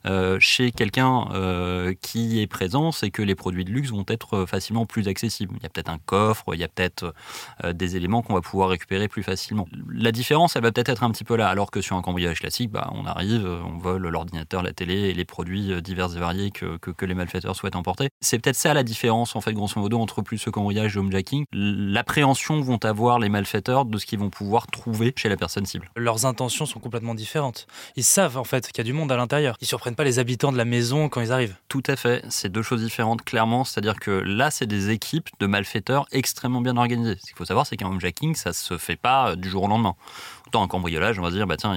euh, 0.06 0.37
chez 0.38 0.71
quelqu'un 0.71 1.28
euh, 1.33 1.94
qui 2.02 2.40
est 2.40 2.47
présent, 2.47 2.92
c'est 2.92 3.11
que 3.11 3.23
les 3.23 3.35
produits 3.35 3.64
de 3.64 3.71
luxe 3.71 3.90
vont 3.90 4.04
être 4.09 4.44
facilement 4.44 4.85
plus 4.85 5.09
accessibles. 5.09 5.54
Il 5.56 5.62
y 5.62 5.66
a 5.66 5.71
peut-être 5.71 5.88
un 5.88 5.99
coffre, 5.99 6.44
il 6.52 6.61
y 6.61 6.64
a 6.64 6.68
peut-être 6.68 7.14
euh, 7.64 7.73
des 7.73 7.97
éléments 7.97 8.21
qu'on 8.21 8.35
va 8.35 8.42
pouvoir 8.42 8.68
récupérer 8.68 9.09
plus 9.09 9.23
facilement. 9.23 9.66
La 9.88 10.12
différence, 10.12 10.56
elle 10.56 10.62
va 10.62 10.73
peut-être 10.73 10.90
être 10.90 11.02
un 11.02 11.11
petit 11.11 11.25
peu 11.25 11.37
là, 11.37 11.49
alors 11.49 11.71
que 11.71 11.80
sur 11.80 11.97
un 11.97 12.02
cambriolage 12.02 12.40
classique, 12.40 12.71
bah, 12.71 12.90
on 12.92 13.06
arrive, 13.06 13.47
on 13.47 13.78
vole 13.78 14.09
l'ordinateur, 14.09 14.62
la 14.62 14.73
télé 14.73 14.94
et 14.94 15.14
les 15.14 15.25
produits 15.25 15.80
divers 15.80 16.14
et 16.14 16.21
variés 16.21 16.50
que, 16.50 16.76
que, 16.76 17.04
les 17.06 17.14
malfaiteurs 17.14 17.56
souhaitent 17.56 17.76
emporter. 17.76 18.09
C'est 18.21 18.38
peut-être 18.38 18.56
ça 18.56 18.75
la 18.75 18.83
différence, 18.83 19.37
en 19.37 19.40
fait, 19.40 19.52
grosso 19.52 19.80
modo, 19.80 19.99
entre 19.99 20.21
plus 20.21 20.38
ce 20.38 20.50
cambriolage 20.50 20.97
et 20.97 20.99
homejacking. 20.99 21.44
L'appréhension 21.52 22.61
vont 22.61 22.83
avoir 22.85 23.18
les 23.18 23.28
malfaiteurs 23.30 23.87
de 23.87 23.99
ce 23.99 24.06
qu'ils 24.06 24.18
vont 24.18 24.30
pouvoir 24.30 24.66
trouver 24.66 25.14
chez 25.16 25.28
la 25.28 25.37
personne 25.37 25.64
cible. 25.64 25.90
Leurs 25.97 26.26
intentions 26.26 26.66
sont 26.66 26.80
complètement 26.80 27.14
différentes. 27.14 27.53
Ils 27.96 28.04
savent 28.04 28.37
en 28.37 28.44
fait 28.44 28.66
qu'il 28.68 28.78
y 28.78 28.80
a 28.80 28.84
du 28.84 28.92
monde 28.92 29.11
à 29.12 29.16
l'intérieur. 29.16 29.56
Ils 29.61 29.66
surprennent 29.66 29.94
pas 29.94 30.04
les 30.04 30.18
habitants 30.18 30.52
de 30.52 30.56
la 30.56 30.64
maison 30.64 31.08
quand 31.08 31.20
ils 31.20 31.32
arrivent. 31.32 31.56
Tout 31.68 31.82
à 31.87 31.96
fait. 31.96 32.25
C'est 32.28 32.50
deux 32.50 32.62
choses 32.62 32.82
différentes, 32.82 33.25
clairement. 33.25 33.64
C'est-à-dire 33.64 33.99
que 33.99 34.11
là, 34.11 34.50
c'est 34.50 34.66
des 34.66 34.90
équipes 34.90 35.28
de 35.40 35.46
malfaiteurs 35.46 36.06
extrêmement 36.12 36.61
bien 36.61 36.76
organisées. 36.76 37.16
Ce 37.20 37.26
qu'il 37.26 37.37
faut 37.37 37.44
savoir, 37.44 37.66
c'est 37.66 37.76
qu'un 37.76 37.88
homejacking, 37.88 38.34
ça 38.34 38.52
se 38.52 38.78
fait 38.78 38.96
pas 38.96 39.30
euh, 39.30 39.37
du 39.37 39.49
jour 39.49 39.64
au 39.64 39.68
lendemain 39.68 39.94
Autant 40.54 40.62
un 40.62 40.68
cambriolage, 40.68 41.18
on 41.18 41.23
va 41.23 41.32
dire, 41.32 41.49
bah 41.49 41.56
tiens, 41.56 41.75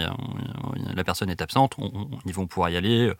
la 0.93 1.03
personne 1.03 1.31
est 1.31 1.41
absente, 1.41 1.77
ils 2.27 2.33
vont 2.33 2.45
pouvoir 2.45 2.69
y 2.69 2.77
aller 2.77 3.11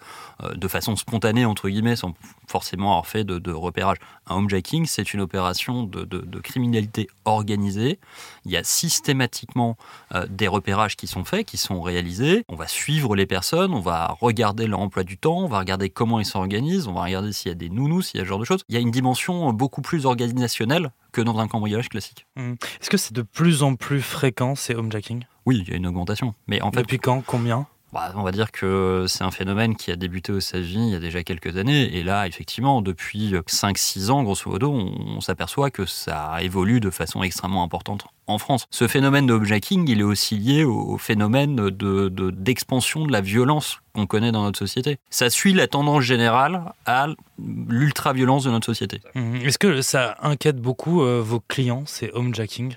euh, 0.44 0.54
de 0.54 0.68
façon 0.68 0.96
spontanée, 0.96 1.46
entre 1.46 1.68
guillemets, 1.68 1.96
sans 1.96 2.14
forcément 2.48 2.92
avoir 2.92 3.08
fait 3.08 3.24
de, 3.24 3.52
repérage. 3.52 3.98
Un 4.28 4.36
homejacking, 4.36 4.86
c'est 4.86 5.16
une 5.16 5.22
opération 5.22 5.82
de, 5.82 6.40
criminalité 6.42 7.08
organisée. 7.26 7.98
Il 8.46 8.52
y 8.52 8.58
a 8.58 8.64
systématiquement 8.64 9.78
euh, 10.14 10.28
des 10.30 10.48
repérages 10.48 10.96
qui 10.96 11.08
sont 11.08 11.24
faits, 11.24 11.48
qui 11.48 11.58
sont 11.58 11.82
réalisés. 11.82 12.46
On 12.50 12.56
va 12.56 12.68
suivre 12.68 13.16
les 13.16 13.26
personnes, 13.26 13.74
on 13.74 13.82
va 13.82 14.16
regarder 14.22 14.68
leur 14.68 14.80
emploi 14.80 15.04
du 15.04 15.18
temps, 15.18 15.40
on 15.40 15.48
va 15.48 15.58
regarder 15.58 15.90
comment 15.90 16.20
ils 16.20 16.26
s'organisent, 16.26 16.88
on 16.88 16.94
va 16.94 17.02
regarder 17.02 17.34
s'il 17.34 17.50
y 17.50 17.52
a 17.52 17.56
des 17.56 17.70
nounous, 17.70 18.04
s'il 18.04 18.20
y 18.20 18.22
a 18.22 18.26
ce 18.26 18.30
genre 18.30 18.38
de 18.38 18.46
choses. 18.46 18.64
Il 18.70 18.76
y 18.76 18.78
a 18.78 18.82
une 18.82 18.92
dimension 18.92 19.52
beaucoup 19.54 19.82
plus 19.82 20.06
organisationnelle 20.06 20.92
que 21.12 21.22
dans 21.22 21.40
un 21.40 21.48
cambriolage 21.48 21.90
classique. 21.90 22.28
Mmh. 22.36 22.54
Est-ce 22.80 22.92
que 22.92 22.98
c'est 22.98 23.14
de 23.14 23.24
plus 23.24 23.64
en 23.64 23.74
plus 23.74 24.04
fréquent 24.04 24.54
ces 24.54 24.76
homejacking? 24.76 25.26
Oui, 25.48 25.64
il 25.66 25.72
y 25.72 25.74
a 25.74 25.78
une 25.78 25.88
augmentation. 25.88 26.36
Mais 26.48 26.62
en 26.62 26.74
fait, 26.74 26.82
Depuis 26.82 27.00
quand? 27.00 27.24
Combien? 27.26 27.68
Bah, 27.94 28.12
on 28.16 28.24
va 28.24 28.34
dire 28.34 28.52
que 28.52 29.06
c'est 29.08 29.24
un 29.24 29.32
phénomène 29.32 29.78
qui 29.78 29.92
a 29.92 29.96
débuté 29.96 30.34
aux 30.34 30.40
États-Unis 30.40 30.90
il 30.90 30.92
y 30.92 30.96
a 30.96 31.00
déjà 31.00 31.24
quelques 31.24 31.56
années. 31.56 31.98
Et 31.98 32.04
là, 32.04 32.28
effectivement, 32.28 32.82
depuis 32.82 33.32
5-6 33.34 34.12
ans, 34.12 34.24
grosso 34.24 34.50
modo, 34.50 34.74
on, 34.74 35.22
s'aperçoit 35.22 35.72
que 35.72 35.86
ça 35.86 36.36
évolue 36.42 36.82
de 36.82 36.90
façon 36.90 37.24
extrêmement 37.24 37.64
importante 37.64 38.08
en 38.28 38.40
France. 38.40 38.66
Ce 38.72 38.90
phénomène 38.90 39.26
de 39.26 39.34
homejacking, 39.34 39.88
il 39.88 40.02
est 40.02 40.04
aussi 40.04 40.36
lié 40.36 40.66
au 40.66 40.98
phénomène 40.98 41.70
d'expansion 41.70 43.04
de, 43.04 43.08
de 43.08 43.14
la 43.14 43.22
violence 43.22 43.80
qu'on 43.94 44.06
connaît 44.06 44.34
dans 44.34 44.44
notre 44.44 44.60
société. 44.60 44.98
Ça 45.10 45.30
suit 45.30 45.54
la 45.54 45.68
tendance 45.68 46.04
générale 46.04 46.74
à 46.86 47.08
l'ultra-violence 47.40 48.44
de 48.44 48.52
notre 48.52 48.66
société. 48.66 49.00
Mmh. 49.16 49.38
Est-ce 49.38 49.58
que 49.58 49.82
ça 49.82 50.18
inquiète 50.22 50.58
beaucoup 50.58 51.04
euh, 51.04 51.22
vos 51.22 51.40
clients, 51.40 51.84
ces 51.86 52.12
homejacking? 52.14 52.76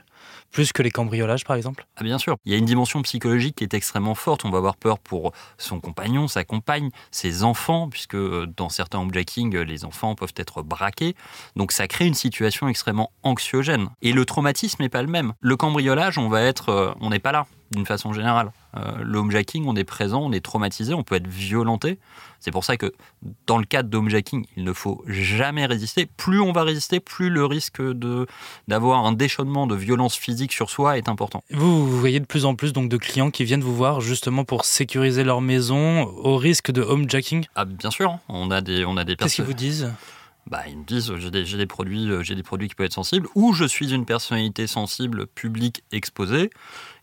Plus 0.50 0.72
que 0.72 0.82
les 0.82 0.90
cambriolages, 0.90 1.44
par 1.44 1.56
exemple 1.56 1.86
ah, 1.96 2.04
Bien 2.04 2.18
sûr. 2.18 2.36
Il 2.44 2.52
y 2.52 2.54
a 2.54 2.58
une 2.58 2.64
dimension 2.64 3.02
psychologique 3.02 3.56
qui 3.56 3.64
est 3.64 3.74
extrêmement 3.74 4.14
forte. 4.14 4.44
On 4.44 4.50
va 4.50 4.58
avoir 4.58 4.76
peur 4.76 4.98
pour 4.98 5.32
son 5.58 5.80
compagnon, 5.80 6.28
sa 6.28 6.44
compagne, 6.44 6.90
ses 7.10 7.44
enfants, 7.44 7.88
puisque 7.88 8.16
euh, 8.16 8.46
dans 8.56 8.68
certains 8.68 8.98
homejacking, 8.98 9.56
les 9.56 9.84
enfants 9.84 10.14
peuvent 10.14 10.34
être 10.36 10.62
braqués. 10.62 11.14
Donc 11.56 11.72
ça 11.72 11.86
crée 11.86 12.06
une 12.06 12.14
situation 12.14 12.68
extrêmement 12.68 13.12
anxiogène. 13.22 13.88
Et 14.02 14.12
le 14.12 14.24
traumatisme 14.24 14.82
n'est 14.82 14.88
pas 14.88 15.02
le 15.02 15.08
même. 15.08 15.32
Le 15.40 15.56
cambriolage, 15.56 16.18
on 16.18 16.28
va 16.28 16.42
être, 16.42 16.68
euh, 16.70 16.92
on 17.00 17.10
n'est 17.10 17.18
pas 17.18 17.32
là 17.32 17.46
d'une 17.70 17.86
façon 17.86 18.12
générale. 18.12 18.52
Euh, 18.76 18.92
le 19.02 19.18
homejacking, 19.18 19.64
on 19.66 19.76
est 19.76 19.84
présent, 19.84 20.22
on 20.22 20.32
est 20.32 20.44
traumatisé, 20.44 20.94
on 20.94 21.02
peut 21.02 21.14
être 21.14 21.28
violenté. 21.28 21.98
C'est 22.40 22.50
pour 22.50 22.64
ça 22.64 22.76
que 22.76 22.92
dans 23.46 23.58
le 23.58 23.64
cadre 23.64 23.88
d'homejacking, 23.88 24.46
il 24.56 24.64
ne 24.64 24.72
faut 24.72 25.04
jamais 25.06 25.66
résister. 25.66 26.06
Plus 26.06 26.40
on 26.40 26.52
va 26.52 26.62
résister, 26.62 26.98
plus 27.00 27.30
le 27.30 27.44
risque 27.44 27.80
de 27.80 28.26
d'avoir 28.66 29.04
un 29.04 29.12
déchaînement 29.12 29.66
de 29.66 29.74
violence 29.74 30.16
physique 30.16 30.52
sur 30.52 30.70
soi 30.70 30.98
est 30.98 31.08
important. 31.08 31.44
Vous, 31.50 31.86
vous, 31.86 32.00
voyez 32.00 32.18
de 32.18 32.26
plus 32.26 32.44
en 32.44 32.54
plus 32.54 32.72
donc 32.72 32.88
de 32.88 32.96
clients 32.96 33.30
qui 33.30 33.44
viennent 33.44 33.62
vous 33.62 33.76
voir 33.76 34.00
justement 34.00 34.44
pour 34.44 34.64
sécuriser 34.64 35.22
leur 35.22 35.40
maison 35.40 36.04
au 36.04 36.36
risque 36.36 36.70
de 36.70 36.82
homejacking? 36.82 37.46
Ah 37.54 37.64
bien 37.64 37.90
sûr, 37.90 38.18
on 38.28 38.50
a 38.50 38.60
des 38.60 38.84
on 38.84 38.96
a 38.96 39.04
des 39.04 39.16
Qu'est-ce 39.16 39.36
qu'ils 39.36 39.44
vous 39.44 39.52
disent? 39.52 39.92
Bah, 40.50 40.62
ils 40.68 40.76
me 40.76 40.84
disent 40.84 41.14
j'ai 41.16 41.30
des, 41.30 41.44
des, 41.44 41.66
produits 41.66 42.10
j'ai 42.22 42.34
des 42.34 42.42
produits 42.42 42.68
qui 42.68 42.74
peuvent 42.74 42.86
être 42.86 42.92
sensibles 42.92 43.28
ou 43.34 43.52
je 43.52 43.64
suis 43.64 43.94
une 43.94 44.04
personnalité 44.04 44.66
sensible 44.66 45.26
publique 45.26 45.82
exposée 45.92 46.50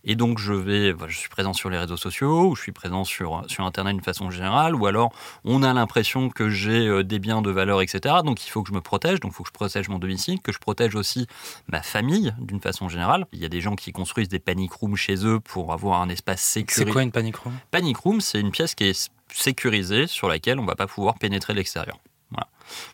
et 0.10 0.16
donc, 0.16 0.40
je 0.40 0.54
vais, 0.54 0.96
je 1.08 1.18
suis 1.18 1.28
présent 1.28 1.52
sur 1.52 1.70
les 1.70 1.78
réseaux 1.78 1.98
sociaux, 1.98 2.48
ou 2.48 2.56
je 2.56 2.62
suis 2.62 2.72
présent 2.72 3.04
sur, 3.04 3.44
sur 3.48 3.66
Internet 3.66 3.94
d'une 3.94 4.04
façon 4.04 4.30
générale, 4.30 4.74
ou 4.74 4.86
alors 4.86 5.12
on 5.44 5.64
a 5.64 5.74
l'impression 5.74 6.30
que 6.30 6.50
j'ai 6.50 6.88
euh, 6.88 7.04
des 7.04 7.20
biens 7.20 7.42
de 7.42 7.52
valeur, 7.52 7.82
etc. 7.82 8.16
Donc, 8.24 8.46
il 8.48 8.50
faut 8.50 8.64
que 8.64 8.70
je 8.70 8.74
me 8.74 8.80
protège, 8.80 9.20
donc 9.20 9.34
il 9.34 9.36
faut 9.36 9.44
que 9.44 9.50
je 9.50 9.54
protège 9.54 9.90
mon 9.90 10.00
domicile, 10.00 10.40
que 10.42 10.54
je 10.54 10.60
protège 10.60 10.96
aussi 10.96 11.28
ma 11.68 11.82
famille 11.82 12.34
d'une 12.40 12.62
façon 12.62 12.88
générale. 12.88 13.26
Il 13.34 13.40
y 13.40 13.46
a 13.46 13.50
des 13.50 13.60
gens 13.60 13.76
qui 13.76 13.92
construisent 13.92 14.30
des 14.30 14.40
panic 14.40 14.72
rooms 14.72 14.96
chez 14.96 15.26
eux 15.26 15.42
pour 15.42 15.74
avoir 15.74 16.02
un 16.02 16.08
espace 16.08 16.42
sécurisé. 16.42 16.86
C'est 16.86 16.92
quoi 16.92 17.04
une 17.04 17.12
panic 17.12 17.36
room? 17.36 17.54
Panic 17.72 17.98
room, 17.98 18.22
c'est 18.22 18.40
une 18.40 18.52
pièce 18.52 18.76
qui 18.76 18.86
est 18.86 19.12
sécurisée 19.34 20.08
sur 20.08 20.30
laquelle 20.30 20.58
on 20.58 20.64
ne 20.64 20.68
va 20.68 20.76
pas 20.76 20.88
pouvoir 20.88 21.16
pénétrer 21.16 21.54
l'extérieur. 21.54 21.98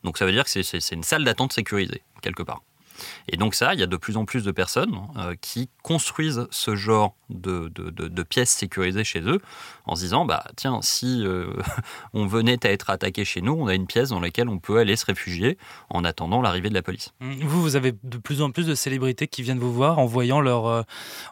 Donc, 0.03 0.17
ça 0.17 0.25
veut 0.25 0.31
dire 0.31 0.45
que 0.45 0.49
c'est 0.49 0.91
une 0.91 1.03
salle 1.03 1.23
d'attente 1.23 1.53
sécurisée, 1.53 2.03
quelque 2.21 2.43
part. 2.43 2.61
Et 3.27 3.37
donc 3.37 3.55
ça, 3.55 3.73
il 3.73 3.79
y 3.79 3.83
a 3.83 3.87
de 3.87 3.97
plus 3.97 4.17
en 4.17 4.25
plus 4.25 4.43
de 4.43 4.51
personnes 4.51 4.95
euh, 5.17 5.35
qui 5.41 5.69
construisent 5.81 6.47
ce 6.51 6.75
genre 6.75 7.15
de, 7.29 8.23
pièces 8.23 8.51
sécurisées 8.51 9.03
chez 9.03 9.21
eux 9.21 9.39
en 9.85 9.95
se 9.95 10.01
disant, 10.01 10.25
bah 10.25 10.45
tiens, 10.55 10.79
si 10.81 11.25
euh, 11.25 11.53
on 12.13 12.25
venait 12.25 12.65
à 12.65 12.71
être 12.71 12.89
attaqué 12.89 13.25
chez 13.25 13.41
nous, 13.41 13.53
on 13.53 13.67
a 13.67 13.75
une 13.75 13.87
pièce 13.87 14.09
dans 14.09 14.19
laquelle 14.19 14.49
on 14.49 14.59
peut 14.59 14.77
aller 14.77 14.95
se 14.95 15.05
réfugier 15.05 15.57
en 15.89 16.03
attendant 16.03 16.41
l'arrivée 16.41 16.69
de 16.69 16.73
la 16.73 16.81
police. 16.81 17.13
Mmh, 17.19 17.43
vous, 17.43 17.61
vous 17.61 17.75
avez 17.75 17.93
de 18.03 18.17
plus 18.17 18.41
en 18.41 18.51
plus 18.51 18.67
de 18.67 18.75
célébrités 18.75 19.27
qui 19.27 19.43
viennent 19.43 19.59
vous 19.59 19.73
voir 19.73 19.99
en 19.99 20.05
voyant, 20.05 20.45
euh, 20.45 20.83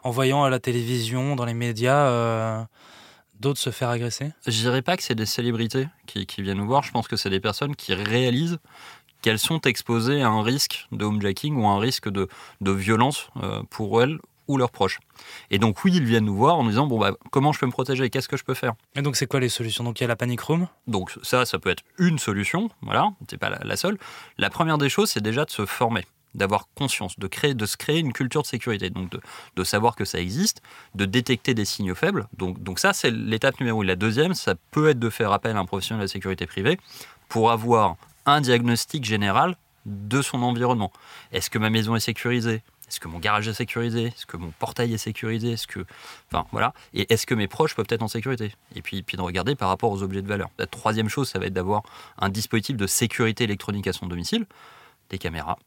en 0.02 0.10
voyant 0.10 0.44
à 0.44 0.50
la 0.50 0.58
télévision, 0.58 1.36
dans 1.36 1.44
les 1.44 1.54
médias 1.54 2.66
d'autres 3.42 3.60
se 3.60 3.70
faire 3.70 3.90
agresser 3.90 4.32
Je 4.46 4.52
dirais 4.52 4.80
pas 4.80 4.96
que 4.96 5.02
c'est 5.02 5.14
des 5.14 5.26
célébrités 5.26 5.88
qui, 6.06 6.24
qui, 6.24 6.40
viennent 6.40 6.58
nous 6.58 6.66
voir. 6.66 6.82
Je 6.82 6.92
pense 6.92 7.08
que 7.08 7.16
c'est 7.16 7.28
des 7.28 7.40
personnes 7.40 7.76
qui 7.76 7.92
réalisent 7.92 8.58
qu'elles 9.20 9.38
sont 9.38 9.60
exposées 9.60 10.22
à 10.22 10.28
un 10.28 10.42
risque 10.42 10.86
de 10.92 11.04
homejacking 11.04 11.56
ou 11.56 11.66
à 11.66 11.70
un 11.70 11.78
risque 11.78 12.08
de, 12.08 12.28
violence 12.60 13.28
euh, 13.42 13.62
pour 13.68 14.02
elles 14.02 14.18
ou 14.48 14.56
leurs 14.56 14.70
proches. 14.70 14.98
Et 15.50 15.58
donc 15.58 15.84
oui, 15.84 15.92
ils 15.94 16.04
viennent 16.04 16.24
nous 16.24 16.36
voir 16.36 16.56
en 16.56 16.64
nous 16.64 16.70
disant 16.70 16.86
bon 16.86 16.98
bah 16.98 17.12
comment 17.30 17.52
je 17.52 17.60
peux 17.60 17.66
me 17.66 17.70
protéger, 17.70 18.10
qu'est-ce 18.10 18.28
que 18.28 18.36
je 18.36 18.44
peux 18.44 18.54
faire? 18.54 18.74
Et 18.96 19.02
donc 19.02 19.16
c'est 19.16 19.26
quoi 19.26 19.38
les 19.38 19.48
solutions? 19.48 19.84
Donc 19.84 20.00
il 20.00 20.02
y 20.02 20.04
a 20.04 20.08
la 20.08 20.16
panic 20.16 20.40
room. 20.40 20.66
Donc 20.88 21.12
ça, 21.22 21.46
ça 21.46 21.58
peut 21.58 21.70
être 21.70 21.84
une 21.98 22.18
solution, 22.18 22.68
voilà, 22.82 23.10
c'est 23.30 23.38
pas 23.38 23.50
la, 23.50 23.76
seule. 23.76 23.98
La 24.38 24.50
première 24.50 24.78
des 24.78 24.88
choses, 24.88 25.10
c'est 25.10 25.22
déjà 25.22 25.44
de 25.44 25.50
se 25.50 25.64
former 25.64 26.04
d'avoir 26.34 26.68
conscience, 26.74 27.18
de, 27.18 27.26
créer, 27.26 27.54
de 27.54 27.66
se 27.66 27.76
créer 27.76 27.98
une 27.98 28.12
culture 28.12 28.42
de 28.42 28.46
sécurité, 28.46 28.90
donc 28.90 29.10
de, 29.56 29.64
savoir 29.64 29.96
que 29.96 30.04
ça 30.04 30.20
existe, 30.20 30.62
de 30.94 31.04
détecter 31.04 31.54
des 31.54 31.64
signaux 31.64 31.94
faibles. 31.94 32.28
Donc, 32.36 32.62
donc 32.62 32.78
ça, 32.78 32.92
c'est 32.92 33.10
l'étape 33.10 33.58
numéro 33.60 33.82
1. 33.82 33.84
La 33.86 33.96
deuxième, 33.96 34.34
ça 34.34 34.54
peut 34.70 34.88
être 34.88 34.98
de 34.98 35.10
faire 35.10 35.32
appel 35.32 35.56
à 35.56 35.60
un 35.60 35.66
professionnel 35.66 36.00
de 36.00 36.04
la 36.04 36.12
sécurité 36.12 36.46
privée 36.46 36.78
pour 37.28 37.50
avoir 37.50 37.96
un 38.26 38.40
diagnostic 38.40 39.04
général 39.04 39.56
de 39.86 40.22
son 40.22 40.42
environnement. 40.42 40.92
Est-ce 41.32 41.50
que 41.50 41.58
ma 41.58 41.70
maison 41.70 41.96
est 41.96 42.00
sécurisée? 42.00 42.62
Est-ce 42.88 43.00
que 43.00 43.08
mon 43.08 43.20
garage 43.20 43.48
est 43.48 43.54
sécurisé? 43.54 44.04
Est-ce 44.08 44.26
que 44.26 44.36
mon 44.36 44.50
portail 44.50 44.92
est 44.92 44.98
sécurisé? 44.98 45.52
Est-ce 45.52 45.66
que, 45.66 45.80
enfin 46.30 46.46
voilà, 46.52 46.74
et 46.92 47.10
est-ce 47.10 47.26
que 47.26 47.34
mes 47.34 47.48
proches 47.48 47.74
peuvent 47.74 47.86
être 47.88 48.02
en 48.02 48.08
sécurité? 48.08 48.54
Et 48.76 48.82
puis, 48.82 49.02
puis 49.02 49.16
de 49.16 49.22
regarder 49.22 49.54
par 49.54 49.70
rapport 49.70 49.90
aux 49.90 50.02
objets 50.02 50.20
de 50.20 50.28
valeur. 50.28 50.50
La 50.58 50.66
troisième 50.66 51.08
chose, 51.08 51.30
ça 51.30 51.38
va 51.38 51.46
être 51.46 51.54
d'avoir 51.54 51.82
un 52.18 52.28
dispositif 52.28 52.76
de 52.76 52.86
sécurité 52.86 53.44
électronique 53.44 53.86
à 53.86 53.94
son 53.94 54.06
domicile, 54.06 54.44
des 55.08 55.16
caméras, 55.16 55.58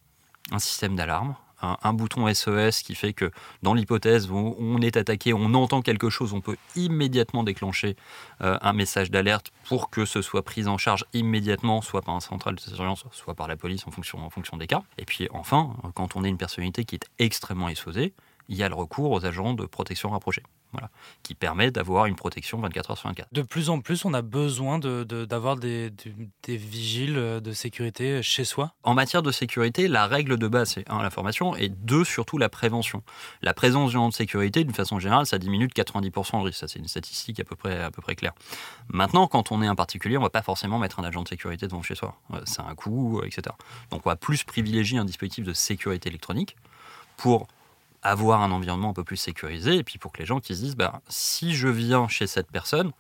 un 0.52 0.60
système 0.60 0.96
d'alarme, 0.96 1.36
un, 1.62 1.94
bouton 1.94 2.32
SOS 2.32 2.82
qui 2.82 2.96
fait 2.96 3.14
que 3.14 3.32
dans 3.64 3.74
l'hypothèse 3.74 4.30
où 4.30 4.56
on 4.60 4.82
est 4.82 4.98
attaqué, 4.98 5.34
on 5.34 5.54
entend 5.54 5.82
quelque 5.82 6.10
chose, 6.10 6.34
on 6.34 6.42
peut 6.42 6.58
immédiatement 6.76 7.44
déclencher 7.44 7.96
euh, 8.42 8.58
un 8.62 8.74
message 8.74 9.12
d'alerte 9.12 9.52
pour 9.66 9.90
que 9.90 10.06
ce 10.06 10.22
soit 10.22 10.44
pris 10.44 10.68
en 10.68 10.78
charge 10.78 11.06
immédiatement, 11.14 11.82
soit 11.82 12.02
par 12.02 12.16
un 12.16 12.20
central 12.20 12.56
de 12.56 12.60
surveillance, 12.60 13.06
soit 13.12 13.34
par 13.34 13.48
la 13.48 13.56
police 13.56 13.88
en 13.88 13.92
fonction, 13.92 14.20
en 14.20 14.30
fonction 14.30 14.58
des 14.58 14.68
cas. 14.68 14.84
Et 14.98 15.06
puis 15.06 15.28
enfin, 15.32 15.76
quand 15.96 16.16
on 16.16 16.24
est 16.24 16.30
une 16.30 16.38
personnalité 16.38 16.86
qui 16.86 16.96
est 16.96 17.08
extrêmement 17.20 17.70
exposée, 17.70 18.14
il 18.48 18.58
y 18.58 18.64
a 18.64 18.70
le 18.70 18.76
recours 18.76 19.12
aux 19.12 19.26
agents 19.26 19.54
de 19.54 19.66
protection 19.66 20.14
qui 21.24 21.36
permet 21.36 21.72
d'avoir 21.72 22.06
une 22.06 22.16
protection 22.16 22.60
24 22.60 22.92
heures 22.92 22.98
sur 22.98 23.10
24. 23.10 23.28
De 23.32 23.42
plus 23.42 23.70
en 23.70 23.82
plus, 23.82 24.06
on 24.06 24.14
a 24.14 24.22
besoin 24.22 24.80
d'avoir 24.80 25.56
de, 25.56 25.92
des, 26.44 26.58
vigiles 26.58 27.16
de 27.16 27.52
sécurité 27.52 28.22
chez 28.22 28.46
soi 28.46 28.74
En 28.84 28.94
matière 28.94 29.24
de 29.24 29.32
sécurité, 29.32 29.88
la 29.88 30.08
règle 30.08 30.38
de 30.38 30.48
base, 30.48 30.72
c'est 30.72 30.90
un, 30.90 31.02
la 31.02 31.10
formation, 31.10 31.56
et 31.56 31.70
deux, 31.70 32.04
surtout 32.04 32.38
la 32.38 32.50
prévention. 32.50 33.04
La 33.42 33.54
présence 33.54 33.94
d'un 33.94 34.10
de 34.10 34.14
sécurité, 34.14 34.64
d'une 34.64 34.74
façon 34.74 35.00
générale, 35.00 35.26
ça 35.26 35.38
diminue 35.38 35.68
de 35.68 35.74
90% 35.74 36.38
le 36.38 36.44
risque. 36.44 36.60
Ça, 36.60 36.68
c'est 36.68 36.80
une 36.80 36.88
statistique 36.88 37.40
à 37.40 37.44
peu, 37.44 37.56
près, 37.56 37.82
à 37.82 37.92
peu 37.92 38.02
près 38.02 38.16
claire. 38.16 38.34
Maintenant, 38.90 39.28
quand 39.28 39.52
on 39.52 39.62
est 39.62 39.68
un 39.68 39.76
particulier, 39.76 40.18
on 40.18 40.22
ne 40.22 40.26
va 40.26 40.30
pas 40.30 40.42
forcément 40.42 40.80
mettre 40.80 41.00
un 41.00 41.04
agent 41.04 41.24
de 41.24 41.28
sécurité 41.28 41.68
devant 41.68 41.82
chez 41.82 41.96
soi. 41.96 42.20
C'est 42.46 42.62
un 42.62 42.76
coût, 42.76 43.22
etc. 43.24 43.56
Donc, 43.92 44.06
on 44.06 44.10
va 44.10 44.16
plus 44.16 44.44
privilégier 44.44 44.98
un 44.98 45.06
dispositif 45.06 45.46
de 45.46 45.54
sécurité 45.54 46.10
électronique 46.10 46.56
pour 47.18 47.48
avoir 48.06 48.42
un 48.42 48.52
environnement 48.52 48.92
un 48.92 48.94
peu 48.94 49.04
plus 49.04 49.18
sécurisé, 49.18 49.78
et 49.78 49.84
puis 49.84 49.98
pour 49.98 50.12
que 50.12 50.20
les 50.20 50.26
gens 50.26 50.40
qui 50.40 50.56
se 50.56 50.62
disent, 50.62 50.76
bah, 50.76 51.02
si 51.10 51.56
je 51.56 51.68
viens 51.68 52.08
chez 52.08 52.28
cette 52.28 52.52
personne, 52.52 52.92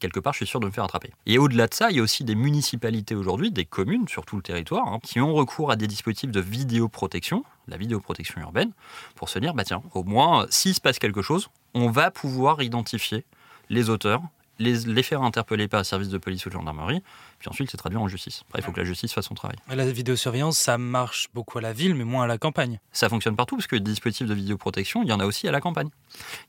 quelque 0.00 0.20
part, 0.20 0.34
je 0.34 0.38
suis 0.38 0.46
sûr 0.46 0.60
de 0.60 0.66
me 0.66 0.70
faire 0.70 0.84
attraper. 0.84 1.12
Et 1.26 1.38
au-delà 1.38 1.66
de 1.66 1.74
ça, 1.74 1.90
il 1.90 1.96
y 1.96 2.00
a 2.00 2.02
aussi 2.02 2.24
des 2.24 2.34
municipalités 2.34 3.14
aujourd'hui, 3.14 3.50
des 3.50 3.64
communes 3.64 4.06
sur 4.06 4.26
tout 4.26 4.36
le 4.36 4.42
territoire, 4.42 4.86
hein, 4.86 4.98
qui 5.02 5.18
ont 5.20 5.32
recours 5.32 5.70
à 5.70 5.76
des 5.76 5.86
dispositifs 5.86 6.30
de 6.30 6.40
vidéoprotection, 6.40 7.42
la 7.68 7.78
vidéoprotection 7.78 8.40
urbaine, 8.40 8.72
pour 9.14 9.30
se 9.30 9.38
dire, 9.38 9.54
bah 9.54 9.64
tiens, 9.64 9.82
au 9.94 10.04
moins, 10.04 10.46
s'il 10.50 10.74
se 10.74 10.80
passe 10.80 10.98
quelque 10.98 11.22
chose, 11.22 11.48
on 11.74 11.90
va 11.90 12.10
pouvoir 12.10 12.62
identifier 12.62 13.24
les 13.70 13.88
auteurs 13.88 14.22
les, 14.60 15.02
faire 15.02 15.22
interpeller 15.22 15.68
par 15.68 15.80
un 15.80 15.84
service 15.84 16.08
de 16.08 16.18
police 16.18 16.46
ou 16.46 16.50
de 16.50 16.54
gendarmerie, 16.54 17.02
puis 17.38 17.48
ensuite 17.48 17.70
c'est 17.70 17.76
traduit 17.76 17.98
en 17.98 18.08
justice. 18.08 18.42
Après, 18.48 18.60
il 18.60 18.64
faut 18.64 18.72
que 18.72 18.80
la 18.80 18.86
justice 18.86 19.12
fasse 19.12 19.26
son 19.26 19.34
travail. 19.34 19.56
La 19.68 19.90
vidéosurveillance, 19.90 20.58
ça 20.58 20.78
marche 20.78 21.28
beaucoup 21.34 21.58
à 21.58 21.60
la 21.60 21.72
ville, 21.72 21.94
mais 21.94 22.04
moins 22.04 22.24
à 22.24 22.26
la 22.26 22.38
campagne. 22.38 22.78
Ça 22.92 23.08
fonctionne 23.08 23.36
partout, 23.36 23.56
parce 23.56 23.66
que 23.66 23.76
les 23.76 23.80
dispositifs 23.80 24.26
de 24.26 24.34
vidéoprotection, 24.34 25.02
il 25.02 25.08
y 25.08 25.12
en 25.12 25.20
a 25.20 25.24
aussi 25.24 25.48
à 25.48 25.52
la 25.52 25.60
campagne. 25.60 25.88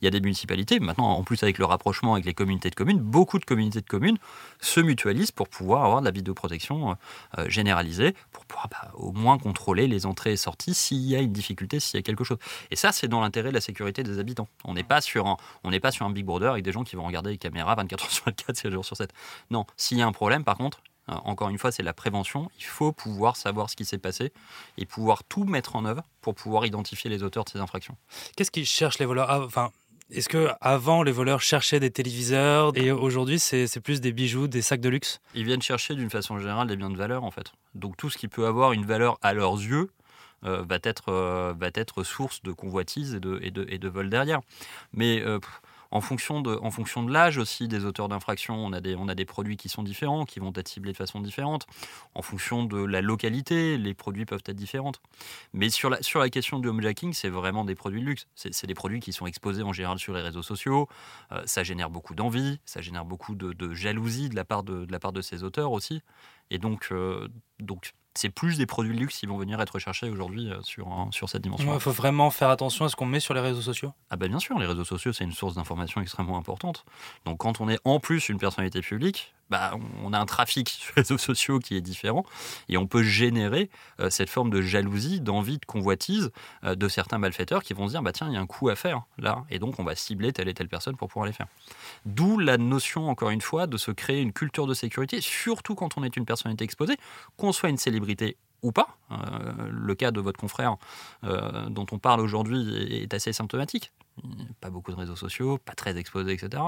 Il 0.02 0.06
y 0.06 0.08
a 0.08 0.12
des 0.12 0.22
municipalités, 0.22 0.80
maintenant 0.80 1.10
en 1.10 1.24
plus 1.24 1.42
avec 1.44 1.58
le 1.58 1.66
rapprochement 1.66 2.14
avec 2.14 2.26
les 2.26 2.34
communautés 2.34 2.70
de 2.70 2.76
communes, 2.76 3.00
beaucoup 3.00 3.40
de 3.40 3.46
communautés 3.46 3.82
de 3.82 3.88
communes 3.88 4.18
se 4.60 4.80
mutualisent 4.80 5.32
pour 5.32 5.48
pouvoir 5.48 5.86
avoir 5.86 6.02
de 6.02 6.06
la 6.06 6.12
vidéoprotection 6.12 6.98
euh, 7.38 7.50
généralisée, 7.50 8.14
pour 8.32 8.46
pouvoir 8.46 8.68
bah, 8.70 8.92
au 8.96 9.12
moins 9.12 9.38
contrôler 9.38 9.88
les 9.88 10.06
entrées 10.06 10.34
et 10.34 10.38
sorties 10.38 10.74
s'il 10.74 11.02
y 11.02 11.16
a 11.16 11.20
une 11.20 11.32
difficulté, 11.32 11.80
s'il 11.80 11.98
y 11.98 12.00
a 12.00 12.04
quelque 12.04 12.24
chose. 12.24 12.38
Et 12.70 12.76
ça, 12.76 12.92
c'est 12.92 13.08
dans 13.08 13.22
l'intérêt 13.22 13.50
de 13.50 13.54
la 13.54 13.62
sécurité 13.62 14.04
des 14.04 14.20
habitants. 14.20 14.48
On 14.66 14.74
n'est 14.74 14.84
pas 14.84 15.02
sur 15.02 15.28
un, 15.28 15.38
on 15.64 15.72
pas 15.80 15.92
sur 15.92 16.06
un 16.06 16.10
Big 16.10 16.26
Brother 16.26 16.52
avec 16.52 16.64
des 16.64 16.72
gens 16.72 16.84
qui 16.84 16.96
vont 16.96 17.06
regarder 17.06 17.32
les 17.32 17.38
caméras 17.38 17.76
24 17.76 18.01
heures 18.04 18.12
sur 18.12 18.26
24, 18.26 18.56
7 18.58 18.72
jours 18.72 18.86
sur 18.86 18.98
7. 18.98 19.12
Non, 19.50 19.66
s'il 19.78 19.98
y 19.98 20.02
a 20.02 20.08
un 20.08 20.12
problème, 20.12 20.44
par 20.44 20.58
contre, 20.58 20.82
euh, 21.10 21.14
encore 21.24 21.50
une 21.50 21.58
fois, 21.58 21.72
c'est 21.72 21.84
la 21.84 21.94
prévention. 21.94 22.50
Il 22.58 22.66
faut 22.66 22.92
pouvoir 22.92 23.36
savoir 23.36 23.70
ce 23.70 23.76
qui 23.76 23.86
s'est 23.86 23.98
passé 23.98 24.32
et 24.78 24.86
pouvoir 24.86 25.24
tout 25.24 25.44
mettre 25.44 25.76
en 25.76 25.86
œuvre 25.86 26.04
pour 26.22 26.36
pouvoir 26.36 26.66
identifier 26.66 27.10
les 27.10 27.24
auteurs 27.24 27.44
de 27.44 27.50
ces 27.50 27.60
infractions. 27.60 27.98
Qu'est-ce 28.36 28.52
qu'ils 28.52 28.66
cherchent 28.66 29.00
les 29.00 29.06
voleurs? 29.06 29.30
Ah, 29.30 29.42
Enfin, 29.42 29.72
est-ce 30.12 30.28
que 30.28 30.50
avant 30.60 31.04
les 31.04 31.12
voleurs 31.14 31.42
cherchaient 31.42 31.80
des 31.80 31.90
téléviseurs 31.90 32.74
et 32.76 32.92
aujourd'hui 32.92 33.40
c'est 33.40 33.80
plus 33.80 34.02
des 34.02 34.12
bijoux, 34.12 34.48
des 34.48 34.62
sacs 34.62 34.82
de 34.82 34.90
luxe? 34.90 35.22
Ils 35.36 35.46
viennent 35.46 35.62
chercher 35.62 35.96
d'une 35.96 36.10
façon 36.10 36.38
générale 36.38 36.68
des 36.68 36.76
biens 36.76 36.90
de 36.90 36.98
valeur 36.98 37.24
en 37.24 37.32
fait. 37.32 37.54
Donc 37.76 37.96
tout 37.96 38.10
ce 38.10 38.18
qui 38.18 38.28
peut 38.28 38.46
avoir 38.46 38.74
une 38.74 38.86
valeur 38.86 39.18
à 39.22 39.34
leurs 39.34 39.54
yeux, 39.54 39.90
euh, 40.44 40.64
va, 40.68 40.80
être, 40.84 41.10
euh, 41.10 41.54
va 41.58 41.70
être 41.76 42.04
source 42.04 42.42
de 42.42 42.52
convoitise 42.52 43.14
et 43.14 43.20
de, 43.20 43.40
et 43.44 43.52
de, 43.52 43.66
et 43.70 43.78
de 43.78 43.88
vol 43.88 44.10
derrière. 44.10 44.42
Mais 44.92 45.22
euh, 45.22 45.40
en 45.92 46.02
fonction 46.02 46.42
de, 46.42 46.56
en 46.56 46.72
l'âge 47.08 47.38
aussi 47.38 47.68
des 47.68 47.86
auteurs 47.86 48.08
d'infractions, 48.08 48.56
on, 48.56 48.72
a 48.72 48.82
des, 48.82 48.96
a 48.96 49.26
produits 49.26 49.58
qui 49.58 49.70
sont 49.70 49.84
différents, 49.84 50.26
qui 50.26 50.40
vont 50.40 50.54
être 50.56 50.68
ciblés 50.68 50.94
de 50.94 50.98
façon 50.98 51.20
différente. 51.20 51.68
En 52.16 52.22
fonction 52.22 52.64
de 52.64 52.82
la 52.84 53.02
localité, 53.02 53.78
les 53.78 53.94
produits 53.94 54.26
peuvent 54.26 54.44
être 54.46 54.56
différents. 54.56 54.94
Mais 55.54 55.70
sur 55.70 55.90
la, 55.90 56.30
question 56.30 56.60
du 56.60 56.70
homejacking, 56.70 57.14
c'est 57.14 57.30
vraiment 57.30 57.66
des 57.66 57.76
produits 57.76 58.02
de 58.02 58.06
luxe. 58.06 58.28
C'est 58.36 58.68
des 58.68 58.74
produits 58.74 59.02
qui 59.02 59.12
sont 59.12 59.26
exposés 59.26 59.64
en 59.64 59.74
général 59.74 60.00
sur 60.00 60.14
les 60.14 60.22
réseaux 60.22 60.42
sociaux. 60.42 60.88
Euh, 61.32 61.42
ça 61.46 61.64
génère 61.64 61.90
beaucoup 61.90 62.16
d'envie, 62.16 62.60
ça 62.66 62.82
génère 62.82 63.06
beaucoup 63.06 63.36
de, 63.36 63.74
jalousie 63.74 64.30
de 64.30 64.36
la, 64.36 64.46
part 64.46 64.64
de, 64.64 64.86
de 64.86 65.22
ces 65.22 65.44
auteurs 65.44 65.72
aussi. 65.72 66.02
Et 66.52 66.58
donc, 66.58 66.88
euh, 66.92 67.28
donc 67.60 67.94
c'est 68.14 68.30
plus 68.30 68.58
des 68.58 68.66
produits 68.66 68.94
de 68.94 69.00
luxe 69.00 69.20
qui 69.20 69.26
vont 69.26 69.38
venir 69.38 69.60
être 69.62 69.72
recherchés 69.72 70.10
aujourd'hui 70.10 70.50
euh, 70.50 70.62
sur, 70.62 71.08
sur 71.12 71.30
cette 71.30 71.42
dimension. 71.42 71.74
Il 71.74 71.80
faut 71.80 71.92
vraiment 71.92 72.30
faire 72.30 72.50
attention 72.50 72.86
à 72.86 72.90
ce 72.90 72.96
qu'on 72.96 73.06
met 73.06 73.20
sur 73.20 73.34
les 73.34 73.40
réseaux 73.40 73.62
sociaux 73.62 73.94
Ah 74.10 74.18
bah 74.18 74.28
bien 74.28 74.40
sûr, 74.40 74.58
les 74.60 74.66
réseaux 74.66 74.84
sociaux, 74.84 75.14
c'est 75.14 75.24
une 75.24 75.32
source 75.32 75.56
d'information 75.56 76.02
extrêmement 76.02 76.38
importante. 76.38 76.86
Donc 77.26 77.40
quand 77.40 77.62
on 77.62 77.70
est 77.70 77.80
en 77.86 78.00
plus 78.00 78.30
une 78.30 78.38
personnalité 78.38 78.82
publique, 78.82 79.34
bah, 79.52 79.74
on 80.02 80.14
a 80.14 80.18
un 80.18 80.26
trafic 80.26 80.70
sur 80.70 80.94
les 80.96 81.02
réseaux 81.02 81.18
sociaux 81.18 81.60
qui 81.60 81.76
est 81.76 81.82
différent 81.82 82.26
et 82.70 82.78
on 82.78 82.88
peut 82.88 83.04
générer 83.04 83.70
euh, 84.00 84.10
cette 84.10 84.30
forme 84.30 84.50
de 84.50 84.62
jalousie, 84.62 85.20
d'envie, 85.20 85.60
de 85.60 85.66
convoitise 85.66 86.32
euh, 86.64 86.74
de 86.74 86.88
certains 86.88 87.18
malfaiteurs 87.18 87.62
qui 87.62 87.74
vont 87.74 87.88
se 87.88 87.92
dire 87.92 88.02
bah 88.02 88.14
tiens, 88.14 88.28
il 88.30 88.34
y 88.34 88.38
a 88.38 88.40
un 88.40 88.48
coup 88.48 88.70
à 88.70 88.76
faire 88.76 89.04
là 89.18 89.44
et 89.50 89.60
donc 89.60 89.78
on 89.80 89.84
va 89.84 89.94
cibler 89.96 90.32
telle 90.32 90.48
et 90.48 90.54
telle 90.54 90.70
personne 90.70 90.96
pour 90.96 91.10
pouvoir 91.10 91.28
les 91.28 91.34
faire. 91.34 91.48
D'où 92.06 92.40
la 92.40 92.58
notion, 92.58 93.10
encore 93.10 93.30
une 93.30 93.42
fois, 93.42 93.68
de 93.68 93.78
se 93.78 93.92
créer 93.92 94.22
une 94.22 94.32
culture 94.34 94.68
de 94.68 94.74
sécurité, 94.74 95.20
surtout 95.20 95.76
quand 95.76 95.98
on 95.98 96.04
est 96.04 96.16
une 96.16 96.26
personnalité 96.26 96.64
exposée, 96.64 96.98
qu'on 97.36 97.52
soit 97.52 97.70
une 97.70 97.78
célébrité 97.78 98.38
ou 98.62 98.72
pas. 98.72 98.98
Euh, 99.12 99.18
le 99.70 99.96
cas 99.96 100.12
de 100.12 100.22
votre 100.22 100.40
confrère 100.40 100.78
dont 101.24 101.86
on 101.92 102.00
parle 102.00 102.22
aujourd'hui 102.22 103.02
est 103.04 103.14
assez 103.14 103.34
symptomatique 103.34 103.92
pas 104.60 104.70
beaucoup 104.70 104.92
de 104.92 104.98
réseaux 104.98 105.16
sociaux, 105.16 105.58
pas 105.58 105.74
très 105.74 105.98
exposé, 105.98 106.34
etc. 106.34 106.64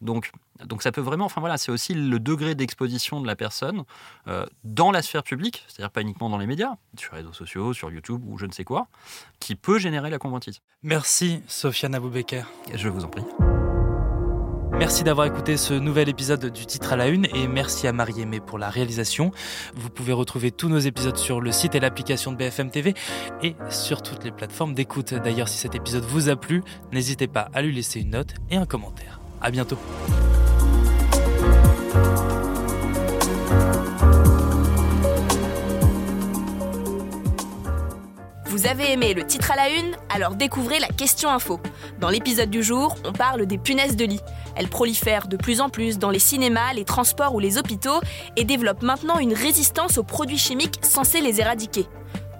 Donc, 0.00 0.30
donc 0.64 0.82
ça 0.82 0.92
peut 0.92 1.00
vraiment, 1.00 1.24
enfin 1.24 1.40
voilà, 1.40 1.58
c'est 1.58 1.72
aussi 1.72 1.94
le 1.94 2.18
degré 2.18 2.54
d'exposition 2.54 3.20
de 3.20 3.26
la 3.26 3.36
personne 3.36 3.84
euh, 4.28 4.46
dans 4.64 4.90
la 4.90 5.02
sphère 5.02 5.22
publique, 5.22 5.64
c'est-à-dire 5.68 5.90
pas 5.90 6.00
uniquement 6.00 6.30
dans 6.30 6.38
les 6.38 6.46
médias, 6.46 6.74
sur 6.96 7.14
les 7.14 7.20
réseaux 7.20 7.32
sociaux, 7.32 7.72
sur 7.72 7.90
YouTube 7.90 8.22
ou 8.26 8.38
je 8.38 8.46
ne 8.46 8.52
sais 8.52 8.64
quoi, 8.64 8.88
qui 9.40 9.54
peut 9.54 9.78
générer 9.78 10.10
la 10.10 10.18
convoitise. 10.18 10.60
Merci 10.82 11.42
Sofiane 11.46 11.94
Aboubeker. 11.94 12.46
Je 12.74 12.88
vous 12.88 13.04
en 13.04 13.08
prie. 13.08 13.24
Merci 14.72 15.04
d'avoir 15.04 15.26
écouté 15.26 15.56
ce 15.56 15.74
nouvel 15.74 16.08
épisode 16.08 16.46
du 16.46 16.66
titre 16.66 16.92
à 16.92 16.96
la 16.96 17.08
une 17.08 17.26
et 17.34 17.48
merci 17.48 17.86
à 17.86 17.92
Marie-Aimée 17.92 18.40
pour 18.40 18.58
la 18.58 18.68
réalisation. 18.68 19.30
Vous 19.74 19.90
pouvez 19.90 20.12
retrouver 20.12 20.50
tous 20.50 20.68
nos 20.68 20.78
épisodes 20.78 21.16
sur 21.16 21.40
le 21.40 21.50
site 21.52 21.74
et 21.74 21.80
l'application 21.80 22.32
de 22.32 22.36
BFM 22.36 22.70
TV 22.70 22.94
et 23.42 23.56
sur 23.70 24.02
toutes 24.02 24.24
les 24.24 24.32
plateformes 24.32 24.74
d'écoute. 24.74 25.14
D'ailleurs, 25.14 25.48
si 25.48 25.58
cet 25.58 25.74
épisode 25.74 26.04
vous 26.04 26.28
a 26.28 26.36
plu, 26.36 26.62
n'hésitez 26.92 27.26
pas 27.26 27.48
à 27.54 27.62
lui 27.62 27.74
laisser 27.74 28.00
une 28.00 28.10
note 28.10 28.34
et 28.50 28.56
un 28.56 28.66
commentaire. 28.66 29.20
À 29.40 29.50
bientôt. 29.50 29.78
Vous 38.46 38.66
avez 38.66 38.92
aimé 38.92 39.12
le 39.12 39.24
titre 39.24 39.50
à 39.52 39.56
la 39.56 39.68
une? 39.68 39.96
Alors 40.08 40.34
découvrez 40.34 40.80
la 40.80 40.88
question 40.88 41.28
info. 41.28 41.60
Dans 42.00 42.08
l'épisode 42.08 42.48
du 42.48 42.62
jour, 42.62 42.96
on 43.04 43.12
parle 43.12 43.46
des 43.46 43.58
punaises 43.58 43.96
de 43.96 44.06
lit. 44.06 44.20
Elles 44.56 44.68
prolifèrent 44.68 45.28
de 45.28 45.36
plus 45.36 45.60
en 45.60 45.68
plus 45.68 45.98
dans 45.98 46.10
les 46.10 46.18
cinémas, 46.18 46.72
les 46.72 46.84
transports 46.84 47.34
ou 47.34 47.38
les 47.38 47.58
hôpitaux 47.58 48.00
et 48.36 48.44
développent 48.44 48.82
maintenant 48.82 49.18
une 49.18 49.34
résistance 49.34 49.98
aux 49.98 50.02
produits 50.02 50.38
chimiques 50.38 50.78
censés 50.82 51.20
les 51.20 51.40
éradiquer. 51.40 51.86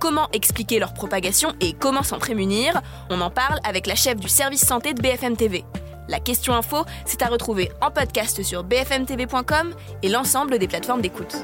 Comment 0.00 0.29
expliquer 0.33 0.79
leur 0.79 0.94
propagation 0.94 1.55
et 1.61 1.72
comment 1.72 2.02
s'en 2.02 2.18
prémunir? 2.18 2.81
On 3.11 3.20
en 3.20 3.31
parle 3.31 3.61
avec 3.64 3.87
la 3.87 3.94
chef 3.94 4.16
du 4.16 4.29
service 4.29 4.64
santé 4.64 4.94
de 4.94 5.00
BFM 5.00 5.37
TV. 5.37 5.64
La 6.09 6.20
question 6.20 6.55
info, 6.55 6.85
c'est 7.05 7.22
à 7.22 7.26
retrouver 7.26 7.70
en 7.81 7.90
podcast 7.90 8.42
sur 8.42 8.62
bfmtv.com 8.62 9.74
et 10.02 10.09
l'ensemble 10.09 10.59
des 10.59 10.68
plateformes 10.68 11.00
d'écoute. 11.00 11.37